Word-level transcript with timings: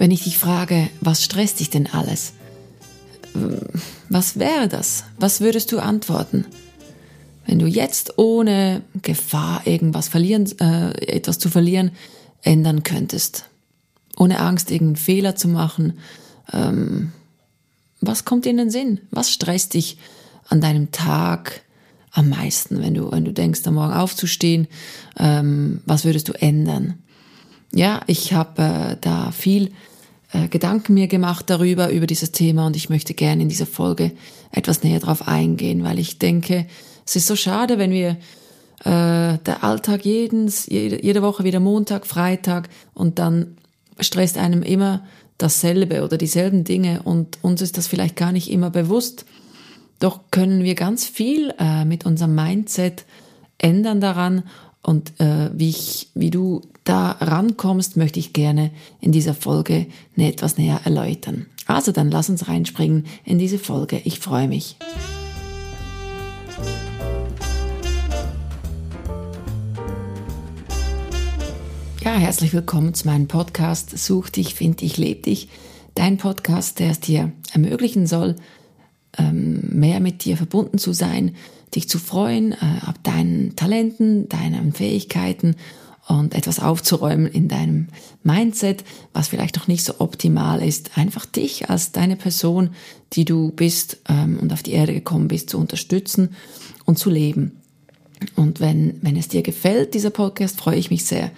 Wenn 0.00 0.12
ich 0.12 0.24
dich 0.24 0.38
frage, 0.38 0.88
was 1.02 1.22
stresst 1.22 1.60
dich 1.60 1.68
denn 1.68 1.86
alles? 1.86 2.32
Was 4.08 4.38
wäre 4.38 4.66
das? 4.66 5.04
Was 5.18 5.42
würdest 5.42 5.72
du 5.72 5.78
antworten? 5.78 6.46
Wenn 7.44 7.58
du 7.58 7.66
jetzt 7.66 8.16
ohne 8.16 8.80
Gefahr 9.02 9.66
irgendwas 9.66 10.08
verlieren, 10.08 10.50
äh, 10.58 10.92
etwas 11.06 11.38
zu 11.38 11.50
verlieren, 11.50 11.90
ändern 12.40 12.82
könntest, 12.82 13.44
ohne 14.16 14.40
Angst, 14.40 14.70
irgendeinen 14.70 14.96
Fehler 14.96 15.36
zu 15.36 15.48
machen, 15.48 15.98
ähm, 16.50 17.12
was 18.00 18.24
kommt 18.24 18.46
dir 18.46 18.52
in 18.52 18.56
den 18.56 18.70
Sinn? 18.70 19.02
Was 19.10 19.30
stresst 19.30 19.74
dich 19.74 19.98
an 20.48 20.62
deinem 20.62 20.92
Tag 20.92 21.60
am 22.10 22.30
meisten, 22.30 22.80
wenn 22.80 22.94
du, 22.94 23.12
wenn 23.12 23.26
du 23.26 23.34
denkst, 23.34 23.66
am 23.66 23.74
Morgen 23.74 23.92
aufzustehen? 23.92 24.66
Ähm, 25.18 25.82
was 25.84 26.06
würdest 26.06 26.30
du 26.30 26.32
ändern? 26.32 26.94
Ja, 27.74 28.00
ich 28.06 28.32
habe 28.32 28.62
äh, 28.62 28.96
da 28.98 29.30
viel 29.30 29.72
äh, 30.32 30.48
Gedanken 30.48 30.94
mir 30.94 31.08
gemacht 31.08 31.48
darüber, 31.48 31.90
über 31.90 32.06
dieses 32.06 32.32
Thema 32.32 32.66
und 32.66 32.76
ich 32.76 32.88
möchte 32.88 33.14
gerne 33.14 33.42
in 33.42 33.48
dieser 33.48 33.66
Folge 33.66 34.12
etwas 34.52 34.82
näher 34.82 35.00
drauf 35.00 35.26
eingehen, 35.26 35.84
weil 35.84 35.98
ich 35.98 36.18
denke, 36.18 36.66
es 37.06 37.16
ist 37.16 37.26
so 37.26 37.36
schade, 37.36 37.78
wenn 37.78 37.90
wir 37.90 38.16
äh, 38.84 39.38
der 39.38 39.62
Alltag 39.62 40.04
jedens, 40.04 40.66
jede, 40.66 41.02
jede 41.02 41.22
Woche 41.22 41.44
wieder 41.44 41.60
Montag, 41.60 42.06
Freitag 42.06 42.68
und 42.94 43.18
dann 43.18 43.56
stresst 43.98 44.38
einem 44.38 44.62
immer 44.62 45.04
dasselbe 45.38 46.04
oder 46.04 46.16
dieselben 46.16 46.64
Dinge 46.64 47.02
und 47.02 47.38
uns 47.42 47.62
ist 47.62 47.76
das 47.78 47.86
vielleicht 47.86 48.16
gar 48.16 48.32
nicht 48.32 48.50
immer 48.50 48.70
bewusst. 48.70 49.24
Doch 49.98 50.20
können 50.30 50.64
wir 50.64 50.74
ganz 50.74 51.06
viel 51.06 51.52
äh, 51.58 51.84
mit 51.84 52.06
unserem 52.06 52.34
Mindset 52.34 53.04
ändern 53.58 54.00
daran 54.00 54.44
und 54.82 55.20
äh, 55.20 55.50
wie, 55.52 55.70
ich, 55.70 56.08
wie 56.14 56.30
du 56.30 56.62
da 56.90 57.12
rankommst, 57.20 57.96
möchte 57.96 58.18
ich 58.18 58.32
gerne 58.32 58.72
in 59.00 59.12
dieser 59.12 59.32
Folge 59.32 59.86
ne, 60.16 60.28
etwas 60.28 60.58
näher 60.58 60.80
erläutern. 60.82 61.46
Also 61.66 61.92
dann 61.92 62.10
lass 62.10 62.28
uns 62.28 62.48
reinspringen 62.48 63.06
in 63.24 63.38
diese 63.38 63.60
Folge. 63.60 64.00
Ich 64.02 64.18
freue 64.18 64.48
mich. 64.48 64.76
Ja, 72.02 72.14
herzlich 72.16 72.52
willkommen 72.52 72.92
zu 72.92 73.06
meinem 73.06 73.28
Podcast 73.28 73.96
Such 73.96 74.30
dich, 74.30 74.56
find 74.56 74.80
dich, 74.80 74.96
leb 74.96 75.22
dich. 75.22 75.48
Dein 75.94 76.16
Podcast, 76.16 76.80
der 76.80 76.90
es 76.90 76.98
dir 76.98 77.30
ermöglichen 77.52 78.08
soll, 78.08 78.34
ähm, 79.16 79.60
mehr 79.70 80.00
mit 80.00 80.24
dir 80.24 80.36
verbunden 80.36 80.78
zu 80.78 80.92
sein, 80.92 81.36
dich 81.72 81.88
zu 81.88 82.00
freuen, 82.00 82.50
äh, 82.50 82.56
ab 82.84 82.96
deinen 83.04 83.54
Talenten, 83.54 84.28
deinen 84.28 84.72
Fähigkeiten 84.72 85.54
und 86.10 86.34
etwas 86.34 86.58
aufzuräumen 86.58 87.26
in 87.26 87.48
deinem 87.48 87.88
Mindset, 88.24 88.84
was 89.12 89.28
vielleicht 89.28 89.56
noch 89.56 89.68
nicht 89.68 89.84
so 89.84 89.94
optimal 90.00 90.62
ist. 90.62 90.98
Einfach 90.98 91.24
dich 91.24 91.70
als 91.70 91.92
deine 91.92 92.16
Person, 92.16 92.70
die 93.12 93.24
du 93.24 93.52
bist 93.52 93.98
ähm, 94.08 94.38
und 94.40 94.52
auf 94.52 94.62
die 94.62 94.72
Erde 94.72 94.92
gekommen 94.92 95.28
bist, 95.28 95.50
zu 95.50 95.58
unterstützen 95.58 96.30
und 96.84 96.98
zu 96.98 97.10
leben. 97.10 97.52
Und 98.34 98.60
wenn, 98.60 98.98
wenn 99.02 99.16
es 99.16 99.28
dir 99.28 99.42
gefällt, 99.42 99.94
dieser 99.94 100.10
Podcast, 100.10 100.60
freue 100.60 100.76
ich 100.76 100.90
mich 100.90 101.04
sehr. 101.04 101.30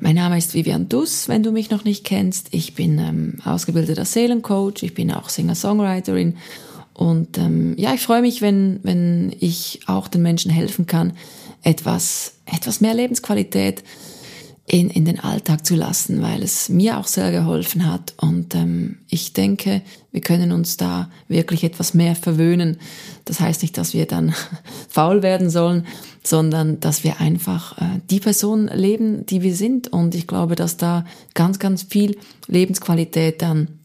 Mein 0.00 0.14
Name 0.14 0.38
ist 0.38 0.54
Vivian 0.54 0.88
Duss, 0.88 1.28
wenn 1.28 1.42
du 1.42 1.50
mich 1.50 1.70
noch 1.70 1.84
nicht 1.84 2.04
kennst. 2.04 2.48
Ich 2.52 2.74
bin 2.74 2.98
ähm, 2.98 3.38
ausgebildeter 3.44 4.04
Seelencoach, 4.04 4.82
ich 4.82 4.94
bin 4.94 5.10
auch 5.12 5.28
Singer-Songwriterin 5.28 6.36
und 6.94 7.38
ähm, 7.38 7.74
ja, 7.78 7.94
ich 7.94 8.02
freue 8.02 8.20
mich, 8.20 8.42
wenn, 8.42 8.80
wenn 8.82 9.34
ich 9.40 9.80
auch 9.86 10.08
den 10.08 10.20
Menschen 10.20 10.50
helfen 10.50 10.84
kann, 10.86 11.14
etwas, 11.62 12.34
etwas 12.46 12.80
mehr 12.80 12.94
Lebensqualität 12.94 13.82
in, 14.66 14.88
in 14.88 15.04
den 15.04 15.18
Alltag 15.18 15.66
zu 15.66 15.74
lassen, 15.74 16.22
weil 16.22 16.44
es 16.44 16.68
mir 16.68 16.98
auch 16.98 17.08
sehr 17.08 17.32
geholfen 17.32 17.90
hat. 17.90 18.14
Und 18.18 18.54
ähm, 18.54 18.98
ich 19.08 19.32
denke, 19.32 19.82
wir 20.12 20.20
können 20.20 20.52
uns 20.52 20.76
da 20.76 21.10
wirklich 21.26 21.64
etwas 21.64 21.92
mehr 21.92 22.14
verwöhnen. 22.14 22.76
Das 23.24 23.40
heißt 23.40 23.62
nicht, 23.62 23.76
dass 23.76 23.94
wir 23.94 24.06
dann 24.06 24.32
faul 24.88 25.24
werden 25.24 25.50
sollen, 25.50 25.86
sondern 26.22 26.78
dass 26.78 27.02
wir 27.02 27.20
einfach 27.20 27.78
äh, 27.78 28.00
die 28.10 28.20
Person 28.20 28.68
leben, 28.68 29.26
die 29.26 29.42
wir 29.42 29.56
sind. 29.56 29.92
Und 29.92 30.14
ich 30.14 30.28
glaube, 30.28 30.54
dass 30.54 30.76
da 30.76 31.04
ganz, 31.34 31.58
ganz 31.58 31.82
viel 31.82 32.16
Lebensqualität 32.46 33.42
dann 33.42 33.80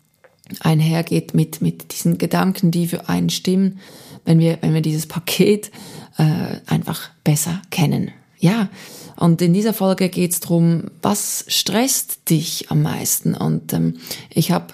einhergeht 0.60 1.34
mit, 1.34 1.64
mit 1.64 1.94
diesen 1.94 2.20
Gedanken, 2.20 2.70
die 2.70 2.88
für 2.88 3.10
einen 3.10 3.32
stimmen, 3.32 3.80
wenn 4.24 4.38
wir, 4.38 4.60
wenn 4.62 4.76
wir 4.76 4.82
dieses 4.82 5.08
Paket 5.08 5.72
äh, 6.18 6.60
einfach 6.68 7.10
besser 7.24 7.62
kennen. 7.72 8.12
Ja, 8.38 8.70
und 9.16 9.42
in 9.42 9.54
dieser 9.54 9.74
Folge 9.74 10.10
geht's 10.10 10.40
drum, 10.40 10.92
was 11.02 11.46
stresst 11.48 12.30
dich 12.30 12.70
am 12.70 12.82
meisten? 12.82 13.34
Und 13.34 13.74
ähm, 13.74 13.98
ich 14.30 14.52
habe 14.52 14.74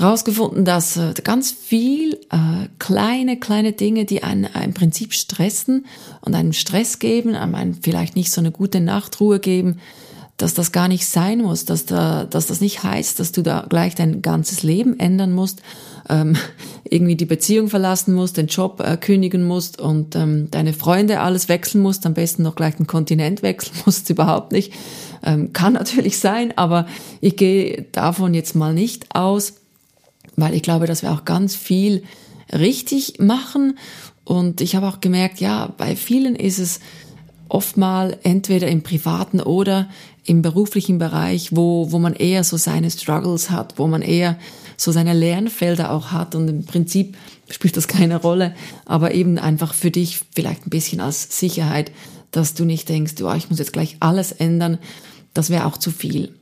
rausgefunden, 0.00 0.64
dass 0.64 0.96
äh, 0.96 1.12
ganz 1.22 1.52
viel 1.52 2.14
äh, 2.30 2.68
kleine, 2.78 3.38
kleine 3.38 3.72
Dinge, 3.72 4.04
die 4.04 4.22
einen 4.22 4.44
im 4.44 4.74
Prinzip 4.74 5.12
stressen 5.12 5.86
und 6.20 6.34
einen 6.34 6.52
Stress 6.52 6.98
geben, 6.98 7.34
einem 7.34 7.74
vielleicht 7.74 8.16
nicht 8.16 8.32
so 8.32 8.40
eine 8.40 8.52
gute 8.52 8.80
Nachtruhe 8.80 9.40
geben, 9.40 9.78
dass 10.36 10.54
das 10.54 10.72
gar 10.72 10.88
nicht 10.88 11.06
sein 11.06 11.40
muss, 11.42 11.64
dass, 11.64 11.86
da, 11.86 12.24
dass 12.24 12.46
das 12.46 12.60
nicht 12.60 12.82
heißt, 12.82 13.20
dass 13.20 13.30
du 13.30 13.42
da 13.42 13.66
gleich 13.68 13.94
dein 13.94 14.20
ganzes 14.20 14.62
Leben 14.64 14.98
ändern 14.98 15.32
musst, 15.32 15.62
ähm, 16.08 16.36
irgendwie 16.88 17.16
die 17.16 17.24
Beziehung 17.24 17.68
verlassen 17.68 18.14
musst, 18.14 18.36
den 18.36 18.46
Job 18.46 18.80
äh, 18.80 18.96
kündigen 18.96 19.44
musst 19.46 19.80
und 19.80 20.16
ähm, 20.16 20.50
deine 20.50 20.72
Freunde 20.72 21.20
alles 21.20 21.48
wechseln 21.48 21.82
musst, 21.82 22.06
am 22.06 22.14
besten 22.14 22.42
noch 22.42 22.54
gleich 22.54 22.76
den 22.76 22.86
Kontinent 22.86 23.42
wechseln 23.42 23.76
musst, 23.84 24.10
überhaupt 24.10 24.52
nicht. 24.52 24.72
Ähm, 25.24 25.52
kann 25.52 25.72
natürlich 25.74 26.18
sein, 26.18 26.52
aber 26.56 26.86
ich 27.20 27.36
gehe 27.36 27.86
davon 27.92 28.34
jetzt 28.34 28.54
mal 28.54 28.74
nicht 28.74 29.14
aus, 29.14 29.54
weil 30.36 30.54
ich 30.54 30.62
glaube, 30.62 30.86
dass 30.86 31.02
wir 31.02 31.12
auch 31.12 31.24
ganz 31.24 31.54
viel 31.54 32.02
richtig 32.52 33.18
machen 33.18 33.78
und 34.24 34.60
ich 34.60 34.74
habe 34.74 34.88
auch 34.88 35.00
gemerkt, 35.00 35.40
ja, 35.40 35.72
bei 35.76 35.96
vielen 35.96 36.34
ist 36.34 36.58
es 36.58 36.80
oftmal 37.48 38.18
entweder 38.22 38.68
im 38.68 38.82
privaten 38.82 39.40
oder 39.40 39.88
im 40.24 40.42
beruflichen 40.42 40.98
Bereich, 40.98 41.54
wo, 41.54 41.92
wo 41.92 41.98
man 41.98 42.14
eher 42.14 42.42
so 42.42 42.56
seine 42.56 42.90
Struggles 42.90 43.50
hat, 43.50 43.78
wo 43.78 43.86
man 43.86 44.02
eher 44.02 44.38
so 44.76 44.92
seine 44.92 45.12
Lernfelder 45.12 45.90
auch 45.90 46.12
hat 46.12 46.34
und 46.34 46.48
im 46.48 46.64
Prinzip 46.64 47.16
spielt 47.50 47.76
das 47.76 47.88
keine 47.88 48.20
Rolle, 48.20 48.54
aber 48.84 49.14
eben 49.14 49.38
einfach 49.38 49.74
für 49.74 49.90
dich 49.90 50.20
vielleicht 50.34 50.66
ein 50.66 50.70
bisschen 50.70 51.00
als 51.00 51.38
Sicherheit, 51.38 51.92
dass 52.30 52.54
du 52.54 52.64
nicht 52.64 52.88
denkst, 52.88 53.14
oh, 53.22 53.32
ich 53.34 53.50
muss 53.50 53.58
jetzt 53.58 53.72
gleich 53.72 53.96
alles 54.00 54.32
ändern, 54.32 54.78
das 55.34 55.50
wäre 55.50 55.66
auch 55.66 55.76
zu 55.76 55.90
viel. 55.90 56.34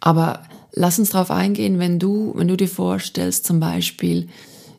Aber 0.00 0.42
lass 0.72 0.98
uns 0.98 1.10
darauf 1.10 1.30
eingehen, 1.30 1.78
wenn 1.78 1.98
du, 1.98 2.32
wenn 2.36 2.48
du 2.48 2.56
dir 2.56 2.68
vorstellst, 2.68 3.46
zum 3.46 3.60
Beispiel, 3.60 4.28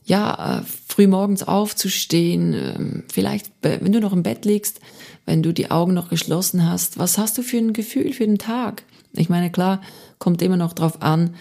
ja, 0.05 0.59
äh, 0.59 0.63
früh 0.87 1.07
morgens 1.07 1.43
aufzustehen, 1.43 2.53
ähm, 2.53 3.03
vielleicht, 3.11 3.51
wenn 3.61 3.91
du 3.91 3.99
noch 3.99 4.13
im 4.13 4.23
Bett 4.23 4.45
liegst, 4.45 4.79
wenn 5.25 5.41
du 5.41 5.51
die 5.51 5.71
Augen 5.71 5.93
noch 5.93 6.09
geschlossen 6.09 6.69
hast, 6.69 6.99
was 6.99 7.17
hast 7.17 7.37
du 7.37 7.41
für 7.41 7.57
ein 7.57 7.73
Gefühl 7.73 8.13
für 8.13 8.25
den 8.25 8.37
Tag? 8.37 8.83
Ich 9.13 9.29
meine, 9.29 9.49
klar, 9.49 9.81
kommt 10.19 10.41
immer 10.41 10.57
noch 10.57 10.73
drauf 10.73 11.01
an, 11.01 11.35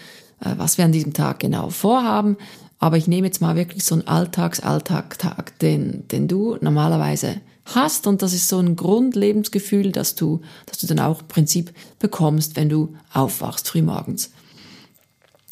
was 0.57 0.77
wir 0.77 0.85
an 0.85 0.91
diesem 0.91 1.13
Tag 1.13 1.39
genau 1.39 1.69
vorhaben, 1.69 2.37
aber 2.79 2.97
ich 2.97 3.07
nehme 3.07 3.27
jetzt 3.27 3.41
mal 3.41 3.55
wirklich 3.55 3.83
so 3.83 3.95
einen 3.95 4.07
Alltags-Alltag-Tag, 4.07 5.57
den, 5.59 6.07
den 6.09 6.27
du 6.27 6.57
normalerweise 6.61 7.41
hast 7.65 8.05
und 8.05 8.21
das 8.21 8.33
ist 8.33 8.47
so 8.47 8.59
ein 8.59 8.75
Grundlebensgefühl, 8.75 9.91
dass 9.91 10.15
du, 10.15 10.41
dass 10.65 10.77
du 10.77 10.87
dann 10.87 10.99
auch 10.99 11.21
im 11.21 11.27
Prinzip 11.27 11.73
bekommst, 11.99 12.55
wenn 12.55 12.69
du 12.69 12.95
aufwachst 13.11 13.69
frühmorgens. 13.69 14.31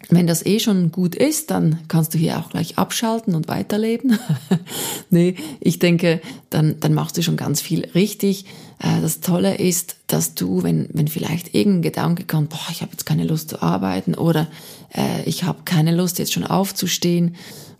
Wenn 0.09 0.27
das 0.27 0.45
eh 0.45 0.59
schon 0.59 0.91
gut 0.91 1.15
ist, 1.15 1.49
dann 1.49 1.79
kannst 1.87 2.13
du 2.13 2.17
hier 2.17 2.37
auch 2.37 2.49
gleich 2.49 2.77
abschalten 2.77 3.35
und 3.35 3.47
weiterleben. 3.47 4.19
nee, 5.09 5.35
ich 5.59 5.79
denke, 5.79 6.21
dann, 6.49 6.79
dann 6.79 6.93
machst 6.93 7.17
du 7.17 7.23
schon 7.23 7.37
ganz 7.37 7.61
viel 7.61 7.85
richtig. 7.95 8.45
Äh, 8.83 9.01
das 9.01 9.21
Tolle 9.21 9.55
ist, 9.55 9.95
dass 10.07 10.35
du, 10.35 10.61
wenn, 10.61 10.88
wenn 10.94 11.07
vielleicht 11.07 11.55
irgendein 11.55 11.81
Gedanke 11.81 12.25
kommt, 12.25 12.49
boah, 12.49 12.67
ich 12.69 12.81
habe 12.81 12.91
jetzt 12.91 13.05
keine 13.05 13.23
Lust 13.23 13.49
zu 13.49 13.63
arbeiten 13.63 14.13
oder 14.13 14.47
äh, 14.94 15.23
ich 15.25 15.44
habe 15.44 15.61
keine 15.66 15.96
Lust 15.96 16.19
jetzt 16.19 16.34
schon 16.34 16.46
aufzustehen, 16.46 17.35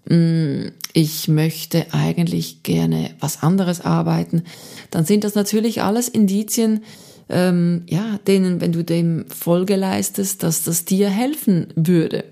mm, 0.10 0.69
ich 0.94 1.28
möchte 1.28 1.94
eigentlich 1.94 2.63
gerne 2.63 3.12
was 3.19 3.44
anderes 3.44 3.81
arbeiten, 3.81 4.44
dann 4.89 5.06
sind 5.06 5.24
das 5.24 5.36
natürlich 5.36 5.81
alles 5.81 6.07
Indizien, 6.07 6.83
ähm, 7.30 7.83
ja, 7.88 8.19
denen, 8.28 8.62
wenn 8.62 8.72
du 8.72 8.83
dem 8.83 9.25
Folge 9.30 9.75
leistest, 9.75 10.44
dass 10.44 10.63
das 10.63 10.86
dir 10.86 11.10
helfen 11.10 11.68
würde. 11.75 12.25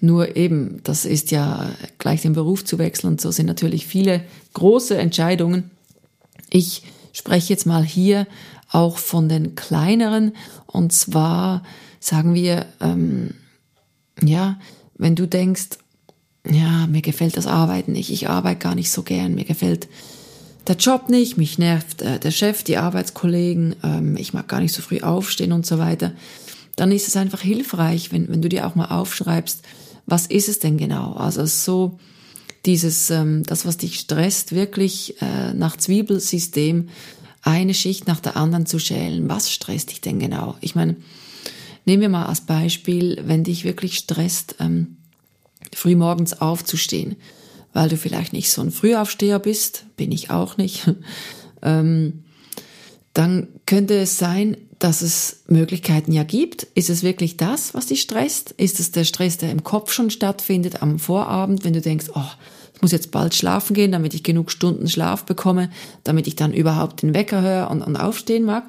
Nur 0.00 0.36
eben, 0.36 0.80
das 0.84 1.06
ist 1.06 1.30
ja 1.30 1.70
gleich 1.98 2.22
den 2.22 2.34
Beruf 2.34 2.64
zu 2.64 2.78
wechseln 2.78 3.16
so 3.18 3.30
sind 3.30 3.46
natürlich 3.46 3.86
viele 3.86 4.22
große 4.52 4.98
Entscheidungen. 4.98 5.70
Ich 6.50 6.82
spreche 7.14 7.52
jetzt 7.52 7.64
mal 7.64 7.82
hier 7.82 8.26
auch 8.70 8.98
von 8.98 9.28
den 9.28 9.54
kleineren 9.54 10.32
und 10.66 10.92
zwar 10.92 11.62
sagen 12.00 12.34
wir, 12.34 12.66
ähm, 12.80 13.34
ja, 14.22 14.58
wenn 14.96 15.14
du 15.14 15.26
denkst, 15.26 15.78
ja, 16.46 16.86
mir 16.86 17.00
gefällt 17.00 17.38
das 17.38 17.46
Arbeiten 17.46 17.92
nicht, 17.92 18.10
ich 18.10 18.28
arbeite 18.28 18.60
gar 18.60 18.74
nicht 18.74 18.90
so 18.90 19.02
gern, 19.02 19.34
mir 19.34 19.44
gefällt 19.44 19.88
der 20.66 20.76
Job 20.76 21.08
nicht, 21.08 21.36
mich 21.36 21.58
nervt 21.58 22.02
äh, 22.02 22.18
der 22.18 22.30
Chef, 22.30 22.62
die 22.62 22.76
Arbeitskollegen, 22.76 23.76
ähm, 23.82 24.16
ich 24.16 24.34
mag 24.34 24.48
gar 24.48 24.60
nicht 24.60 24.72
so 24.72 24.82
früh 24.82 25.00
aufstehen 25.00 25.52
und 25.52 25.64
so 25.64 25.78
weiter, 25.78 26.12
dann 26.76 26.92
ist 26.92 27.08
es 27.08 27.16
einfach 27.16 27.40
hilfreich, 27.40 28.12
wenn, 28.12 28.28
wenn 28.28 28.42
du 28.42 28.48
dir 28.48 28.66
auch 28.66 28.74
mal 28.74 28.86
aufschreibst, 28.86 29.62
was 30.06 30.26
ist 30.26 30.48
es 30.48 30.58
denn 30.58 30.76
genau? 30.76 31.12
Also 31.14 31.46
so 31.46 31.98
dieses, 32.66 33.10
ähm, 33.10 33.42
das, 33.44 33.66
was 33.66 33.76
dich 33.76 33.98
stresst, 34.00 34.54
wirklich 34.54 35.20
äh, 35.20 35.52
nach 35.54 35.76
Zwiebelsystem 35.76 36.88
eine 37.42 37.74
Schicht 37.74 38.06
nach 38.06 38.20
der 38.20 38.36
anderen 38.36 38.66
zu 38.66 38.78
schälen. 38.78 39.28
Was 39.28 39.52
stresst 39.52 39.90
dich 39.90 40.00
denn 40.00 40.18
genau? 40.18 40.56
Ich 40.60 40.74
meine, 40.74 40.96
nehmen 41.84 42.02
wir 42.02 42.08
mal 42.08 42.26
als 42.26 42.40
Beispiel, 42.40 43.22
wenn 43.26 43.44
dich 43.44 43.64
wirklich 43.64 43.96
stresst, 43.98 44.56
ähm, 44.60 44.96
früh 45.74 45.94
morgens 45.94 46.40
aufzustehen, 46.40 47.16
weil 47.72 47.88
du 47.88 47.96
vielleicht 47.96 48.32
nicht 48.32 48.50
so 48.50 48.62
ein 48.62 48.70
Frühaufsteher 48.70 49.38
bist, 49.38 49.84
bin 49.96 50.12
ich 50.12 50.30
auch 50.30 50.56
nicht, 50.56 50.90
ähm, 51.62 52.23
dann 53.14 53.48
könnte 53.64 53.94
es 53.94 54.18
sein, 54.18 54.56
dass 54.80 55.00
es 55.00 55.44
Möglichkeiten 55.46 56.12
ja 56.12 56.24
gibt. 56.24 56.64
Ist 56.74 56.90
es 56.90 57.02
wirklich 57.02 57.36
das, 57.36 57.72
was 57.72 57.86
dich 57.86 58.02
stresst? 58.02 58.50
Ist 58.52 58.80
es 58.80 58.90
der 58.90 59.04
Stress, 59.04 59.38
der 59.38 59.50
im 59.50 59.64
Kopf 59.64 59.92
schon 59.92 60.10
stattfindet 60.10 60.82
am 60.82 60.98
Vorabend, 60.98 61.64
wenn 61.64 61.72
du 61.72 61.80
denkst, 61.80 62.06
oh, 62.14 62.30
ich 62.74 62.82
muss 62.82 62.92
jetzt 62.92 63.12
bald 63.12 63.34
schlafen 63.34 63.72
gehen, 63.72 63.92
damit 63.92 64.14
ich 64.14 64.24
genug 64.24 64.50
Stunden 64.50 64.88
Schlaf 64.88 65.24
bekomme, 65.24 65.70
damit 66.02 66.26
ich 66.26 66.34
dann 66.34 66.52
überhaupt 66.52 67.02
den 67.02 67.14
Wecker 67.14 67.40
höre 67.40 67.70
und, 67.70 67.82
und 67.82 67.96
aufstehen 67.96 68.44
mag? 68.44 68.64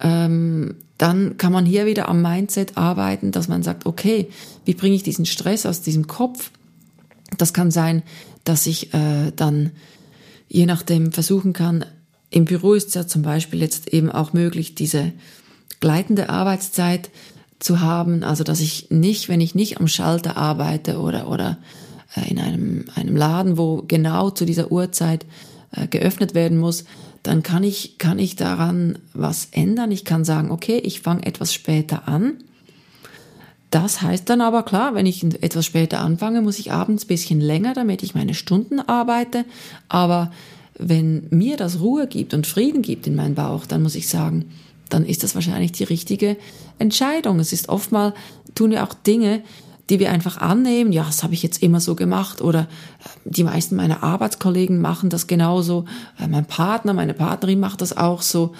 Ähm, 0.00 0.76
dann 0.96 1.36
kann 1.36 1.52
man 1.52 1.66
hier 1.66 1.84
wieder 1.84 2.08
am 2.08 2.22
Mindset 2.22 2.78
arbeiten, 2.78 3.32
dass 3.32 3.48
man 3.48 3.62
sagt, 3.62 3.86
okay, 3.86 4.28
wie 4.64 4.74
bringe 4.74 4.96
ich 4.96 5.02
diesen 5.02 5.26
Stress 5.26 5.66
aus 5.66 5.82
diesem 5.82 6.06
Kopf? 6.06 6.50
Das 7.36 7.52
kann 7.52 7.70
sein, 7.70 8.02
dass 8.44 8.66
ich 8.66 8.94
äh, 8.94 9.30
dann 9.36 9.72
je 10.48 10.66
nachdem 10.66 11.12
versuchen 11.12 11.52
kann, 11.52 11.84
im 12.32 12.44
Büro 12.44 12.74
ist 12.74 12.94
ja 12.94 13.06
zum 13.06 13.22
Beispiel 13.22 13.60
jetzt 13.60 13.88
eben 13.88 14.10
auch 14.10 14.32
möglich, 14.32 14.74
diese 14.74 15.12
gleitende 15.80 16.30
Arbeitszeit 16.30 17.10
zu 17.58 17.80
haben, 17.80 18.24
also 18.24 18.42
dass 18.44 18.60
ich 18.60 18.90
nicht, 18.90 19.28
wenn 19.28 19.40
ich 19.40 19.54
nicht 19.54 19.78
am 19.78 19.86
Schalter 19.86 20.36
arbeite 20.36 20.98
oder, 20.98 21.28
oder 21.28 21.58
äh, 22.16 22.30
in 22.30 22.38
einem, 22.38 22.86
einem 22.94 23.16
Laden, 23.16 23.58
wo 23.58 23.84
genau 23.86 24.30
zu 24.30 24.44
dieser 24.44 24.72
Uhrzeit 24.72 25.26
äh, 25.72 25.86
geöffnet 25.86 26.34
werden 26.34 26.58
muss, 26.58 26.84
dann 27.22 27.42
kann 27.42 27.62
ich, 27.62 27.98
kann 27.98 28.18
ich 28.18 28.34
daran 28.34 28.98
was 29.14 29.48
ändern. 29.52 29.92
Ich 29.92 30.04
kann 30.04 30.24
sagen, 30.24 30.50
okay, 30.50 30.78
ich 30.78 31.00
fange 31.00 31.24
etwas 31.24 31.54
später 31.54 32.08
an. 32.08 32.38
Das 33.70 34.02
heißt 34.02 34.28
dann 34.28 34.40
aber 34.40 34.64
klar, 34.64 34.94
wenn 34.94 35.06
ich 35.06 35.24
etwas 35.42 35.64
später 35.64 36.00
anfange, 36.00 36.42
muss 36.42 36.58
ich 36.58 36.72
abends 36.72 37.06
bisschen 37.06 37.40
länger, 37.40 37.72
damit 37.74 38.02
ich 38.02 38.14
meine 38.14 38.34
Stunden 38.34 38.80
arbeite. 38.80 39.44
Aber 39.88 40.32
wenn 40.78 41.26
mir 41.30 41.56
das 41.56 41.80
Ruhe 41.80 42.06
gibt 42.06 42.34
und 42.34 42.46
Frieden 42.46 42.82
gibt 42.82 43.06
in 43.06 43.14
meinen 43.14 43.34
Bauch, 43.34 43.66
dann 43.66 43.82
muss 43.82 43.94
ich 43.94 44.08
sagen, 44.08 44.46
dann 44.88 45.04
ist 45.06 45.22
das 45.22 45.34
wahrscheinlich 45.34 45.72
die 45.72 45.84
richtige 45.84 46.36
Entscheidung. 46.78 47.40
Es 47.40 47.52
ist 47.52 47.68
oftmal, 47.68 48.14
tun 48.54 48.70
wir 48.70 48.84
auch 48.84 48.94
Dinge, 48.94 49.42
die 49.90 49.98
wir 49.98 50.10
einfach 50.10 50.38
annehmen, 50.38 50.92
ja, 50.92 51.04
das 51.04 51.22
habe 51.22 51.34
ich 51.34 51.42
jetzt 51.42 51.62
immer 51.62 51.80
so 51.80 51.94
gemacht 51.94 52.40
oder 52.40 52.60
äh, 52.60 53.08
die 53.24 53.44
meisten 53.44 53.76
meiner 53.76 54.02
Arbeitskollegen 54.02 54.80
machen 54.80 55.10
das 55.10 55.26
genauso, 55.26 55.84
äh, 56.18 56.28
mein 56.28 56.46
Partner, 56.46 56.94
meine 56.94 57.14
Partnerin 57.14 57.60
macht 57.60 57.82
das 57.82 57.96
auch 57.96 58.22
so, 58.22 58.52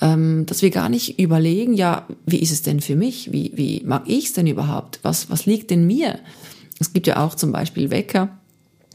ähm, 0.00 0.46
dass 0.46 0.62
wir 0.62 0.70
gar 0.70 0.88
nicht 0.88 1.20
überlegen, 1.20 1.74
ja, 1.74 2.06
wie 2.26 2.38
ist 2.38 2.50
es 2.50 2.62
denn 2.62 2.80
für 2.80 2.96
mich, 2.96 3.30
wie, 3.30 3.52
wie 3.54 3.82
mag 3.84 4.04
ich 4.06 4.26
es 4.26 4.32
denn 4.32 4.46
überhaupt, 4.46 5.00
was, 5.02 5.30
was 5.30 5.46
liegt 5.46 5.70
denn 5.70 5.86
mir? 5.86 6.18
Es 6.80 6.92
gibt 6.92 7.06
ja 7.06 7.24
auch 7.24 7.34
zum 7.34 7.52
Beispiel 7.52 7.90
Wecker, 7.90 8.39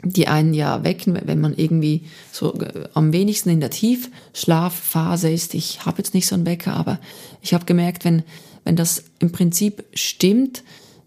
die 0.04 0.28
einen 0.28 0.54
ja 0.54 0.84
wecken, 0.84 1.20
wenn 1.26 1.42
man 1.42 1.56
irgendwie 1.56 2.04
so 2.32 2.54
äh, 2.60 2.88
am 2.94 3.12
wenigsten 3.14 3.50
in 3.50 3.60
der 3.60 3.72
Tiefschlafphase 3.72 5.30
ist. 5.32 5.54
Ich 5.54 5.86
habe 5.86 5.98
jetzt 5.98 6.14
nicht 6.14 6.28
so 6.28 6.36
einen 6.36 6.46
Wecker, 6.46 6.74
aber 6.74 7.00
ich 7.42 7.54
habe 7.54 7.66
gemerkt, 7.66 8.06
wenn, 8.06 8.24
wenn 8.64 8.76
das 8.76 9.06
im 9.20 9.32
Prinzip 9.32 9.84
stimmt, 9.94 10.64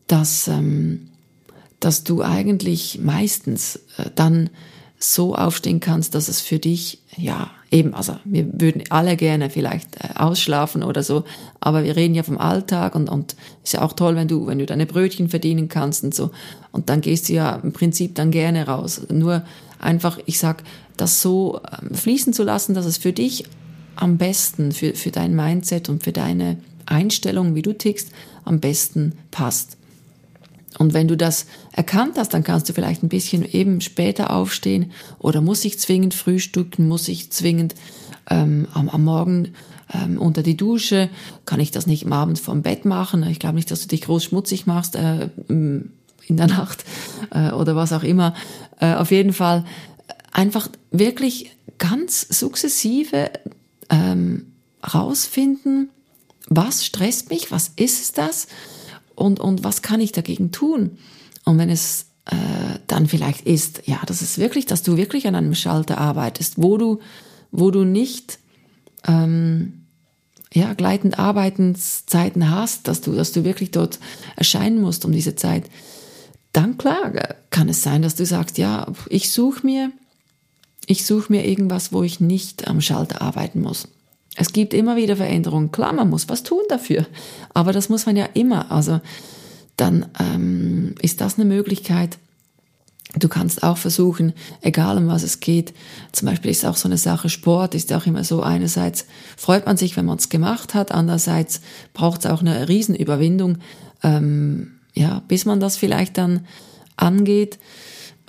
dass, 0.07 0.49
ähm, 0.49 1.09
dass 1.81 2.03
du 2.03 2.23
eigentlich 2.23 2.99
meistens 3.01 3.77
äh, 3.99 4.11
dann 4.15 4.51
so 4.99 5.37
aufstehen 5.37 5.81
kannst, 5.81 6.15
dass 6.15 6.29
es 6.29 6.41
für 6.41 6.59
dich, 6.59 6.99
ja, 7.17 7.51
eben, 7.71 7.95
also 7.95 8.17
wir 8.25 8.61
würden 8.61 8.83
alle 8.91 9.17
gerne 9.17 9.51
vielleicht 9.51 9.97
äh, 9.97 10.15
ausschlafen 10.17 10.83
oder 10.83 11.03
so, 11.03 11.25
aber 11.61 11.85
wir 11.85 11.97
reden 11.97 12.15
ja 12.15 12.23
vom 12.23 12.39
Alltag 12.39 12.95
und, 12.95 13.09
und 13.09 13.37
ist 13.63 13.75
ja 13.75 13.83
auch 13.83 13.93
toll, 13.93 14.17
wenn 14.17 14.29
du, 14.29 14.47
wenn 14.47 14.59
du 14.59 14.67
deine 14.67 14.87
Brötchen 14.87 15.29
verdienen 15.29 15.69
kannst 15.69 16.05
und 16.05 16.15
so. 16.15 16.31
Und 16.73 16.89
dann 16.89 17.01
gehst 17.01 17.29
du 17.29 17.35
ja 17.35 17.57
im 17.57 17.73
Prinzip 17.73 18.15
dann 18.15 18.31
gerne 18.31 18.67
raus. 18.67 19.03
Nur 19.11 19.43
einfach, 19.79 20.19
ich 20.27 20.39
sag, 20.39 20.63
das 20.97 21.23
so 21.23 21.61
ähm, 21.83 21.95
fließen 21.95 22.33
zu 22.33 22.43
lassen, 22.43 22.75
dass 22.75 22.87
es 22.87 22.99
für 22.99 23.13
dich 23.13 23.45
am 23.97 24.17
besten, 24.17 24.73
für, 24.73 24.95
für 24.95 25.11
dein 25.11 25.35
Mindset 25.35 25.89
und 25.89 26.05
für 26.05 26.13
deine 26.13 26.59
Einstellung, 26.87 27.55
wie 27.55 27.63
du 27.63 27.77
tickst, 27.77 28.11
am 28.45 28.61
besten 28.61 29.13
passt. 29.31 29.77
Und 30.79 30.95
wenn 30.95 31.09
du 31.09 31.17
das 31.17 31.47
erkannt 31.79 32.19
hast, 32.19 32.35
dann 32.35 32.43
kannst 32.43 32.69
du 32.69 32.73
vielleicht 32.73 33.05
ein 33.05 33.09
bisschen 33.09 33.45
eben 33.45 33.81
später 33.81 34.31
aufstehen 34.31 34.91
oder 35.21 35.41
muss 35.41 35.65
ich 35.65 35.79
zwingend 35.79 36.13
frühstücken, 36.13 36.89
muss 36.89 37.07
ich 37.07 37.31
zwingend 37.31 37.77
ähm, 38.29 38.67
am, 38.75 38.89
am 38.89 39.05
Morgen 39.05 39.53
ähm, 39.95 40.19
unter 40.19 40.43
die 40.43 40.57
Dusche, 40.57 41.09
kann 41.47 41.61
ich 41.61 41.71
das 41.71 41.87
nicht 41.87 42.05
am 42.05 42.13
Abend 42.13 42.41
vom 42.41 42.63
Bett 42.63 42.85
machen. 42.85 43.23
Ich 43.23 43.39
glaube 43.39 43.55
nicht, 43.55 43.71
dass 43.71 43.83
du 43.83 43.87
dich 43.87 44.01
groß 44.01 44.25
schmutzig 44.25 44.67
machst 44.67 44.97
äh, 44.97 45.29
in 45.47 45.93
der 46.29 46.49
Nacht 46.49 46.85
äh, 47.31 47.53
oder 47.53 47.77
was 47.77 47.93
auch 47.93 48.03
immer. 48.03 48.35
Äh, 48.81 48.95
auf 48.95 49.13
jeden 49.13 49.33
Fall 49.33 49.65
einfach 50.33 50.69
wirklich 50.91 51.53
ganz 51.79 52.27
sukzessive 52.29 53.31
ähm, 53.89 54.47
rausfinden, 54.83 55.91
was 56.49 56.85
stresst 56.85 57.31
mich, 57.31 57.53
was 57.53 57.71
ist 57.77 58.19
das 58.19 58.49
und, 59.15 59.39
und 59.39 59.63
was 59.63 59.81
kann 59.81 60.01
ich 60.01 60.11
dagegen 60.11 60.51
tun? 60.51 60.99
Und 61.49 61.57
wenn 61.57 61.71
es 61.71 62.05
äh, 62.27 62.79
dann 62.89 63.07
vielleicht 63.07 63.47
ist, 63.47 63.83
ja, 63.87 64.01
das 64.05 64.21
ist 64.21 64.37
wirklich, 64.37 64.67
dass 64.67 64.83
du 64.83 64.99
wirklich 64.99 65.27
an 65.27 65.35
einem 65.35 65.55
Schalter 65.55 65.97
arbeitest, 65.97 66.55
wo 66.63 66.77
du, 66.77 66.99
wo 67.51 67.71
du 67.71 67.85
nicht 67.85 68.39
ähm, 69.07 69.87
ja, 70.53 70.75
gleitend 70.75 71.19
Arbeitenszeiten 71.19 72.51
hast, 72.51 72.87
dass 72.87 73.01
du, 73.01 73.13
dass 73.13 73.33
du 73.33 73.45
wirklich 73.45 73.71
dort 73.71 73.99
erscheinen 74.37 74.79
musst 74.79 75.07
um 75.07 75.13
diese 75.13 75.37
Zeit, 75.37 75.71
dann 76.53 76.77
klar 76.77 77.13
kann 77.49 77.71
es 77.71 77.83
sein, 77.83 78.03
dass 78.03 78.15
du 78.15 78.27
sagst, 78.27 78.59
ja, 78.59 78.87
ich 79.09 79.33
suche 79.33 79.65
mir, 79.65 79.91
ich 80.85 81.07
suche 81.07 81.33
mir 81.33 81.47
irgendwas, 81.47 81.95
wo 81.95 82.03
ich 82.03 82.21
nicht 82.21 82.69
am 82.69 82.83
Schalter 82.83 83.23
arbeiten 83.23 83.63
muss. 83.63 83.89
Es 84.37 84.53
gibt 84.53 84.75
immer 84.75 84.97
wieder 84.97 85.17
Veränderungen. 85.17 85.73
Klar, 85.73 85.95
man 85.95 86.11
muss 86.11 86.29
was 86.29 86.43
tun 86.43 86.63
dafür. 86.69 87.07
Aber 87.55 87.73
das 87.73 87.89
muss 87.89 88.05
man 88.05 88.17
ja 88.17 88.27
immer. 88.35 88.71
Also 88.71 89.01
dann 89.79 90.07
ähm, 90.21 90.95
ist 91.01 91.23
das 91.23 91.39
eine 91.39 91.47
Möglichkeit. 91.47 92.19
Du 93.19 93.29
kannst 93.29 93.63
auch 93.63 93.79
versuchen, 93.79 94.35
egal 94.61 94.99
um 94.99 95.09
was 95.09 95.23
es 95.23 95.41
geht, 95.41 95.73
zum 96.13 96.27
Beispiel 96.29 96.51
ist 96.51 96.67
auch 96.67 96.77
so 96.77 96.89
eine 96.89 96.99
Sache, 96.99 97.31
Sport 97.31 97.75
ist 97.75 97.91
auch 97.95 98.05
immer 98.05 98.23
so, 98.23 98.43
einerseits 98.43 99.07
freut 99.39 99.65
man 99.65 99.79
sich, 99.79 99.97
wenn 99.97 100.05
man 100.05 100.19
es 100.19 100.29
gemacht 100.29 100.75
hat, 100.75 100.93
andererseits 100.93 101.63
braucht 101.95 102.25
es 102.25 102.31
auch 102.31 102.43
eine 102.43 102.69
Riesenüberwindung, 102.69 103.59
ähm, 104.03 104.73
ja, 104.95 105.23
bis 105.27 105.47
man 105.47 105.59
das 105.59 105.79
vielleicht 105.79 106.19
dann 106.19 106.47
angeht. 106.97 107.59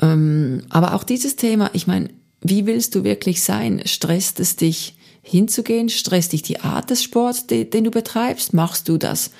Ähm, 0.01 0.63
aber 0.69 0.93
auch 0.93 1.03
dieses 1.03 1.35
Thema, 1.35 1.69
ich 1.73 1.85
meine, 1.85 2.09
wie 2.41 2.65
willst 2.65 2.95
du 2.95 3.03
wirklich 3.03 3.43
sein? 3.43 3.81
Stresst 3.85 4.39
es 4.39 4.55
dich? 4.55 4.95
hinzugehen? 5.29 5.89
Stresst 5.89 6.33
dich 6.33 6.41
die 6.41 6.59
Art 6.59 6.89
des 6.89 7.03
Sports, 7.03 7.47
den, 7.47 7.69
den 7.69 7.83
du 7.85 7.91
betreibst? 7.91 8.53
Machst 8.53 8.89
du 8.89 8.97
das, 8.97 9.31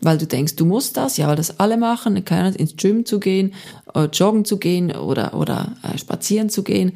weil 0.00 0.18
du 0.18 0.26
denkst, 0.26 0.56
du 0.56 0.64
musst 0.64 0.96
das? 0.96 1.16
Ja, 1.16 1.28
weil 1.28 1.36
das 1.36 1.60
alle 1.60 1.76
machen, 1.76 2.24
keine 2.24 2.54
ins 2.54 2.76
Gym 2.76 3.04
zu 3.04 3.20
gehen, 3.20 3.54
äh, 3.94 4.04
joggen 4.04 4.44
zu 4.44 4.58
gehen 4.58 4.92
oder, 4.92 5.34
oder 5.34 5.76
äh, 5.82 5.98
spazieren 5.98 6.50
zu 6.50 6.62
gehen. 6.62 6.92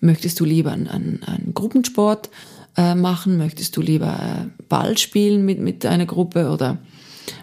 Möchtest 0.00 0.38
du 0.40 0.44
lieber 0.44 0.72
einen, 0.72 0.88
einen, 0.88 1.22
einen 1.24 1.54
Gruppensport 1.54 2.30
äh, 2.76 2.94
machen? 2.94 3.38
Möchtest 3.38 3.76
du 3.76 3.82
lieber 3.82 4.12
äh, 4.12 4.62
Ball 4.68 4.98
spielen 4.98 5.44
mit, 5.44 5.60
mit 5.60 5.84
deiner 5.84 6.06
Gruppe 6.06 6.50
oder, 6.50 6.78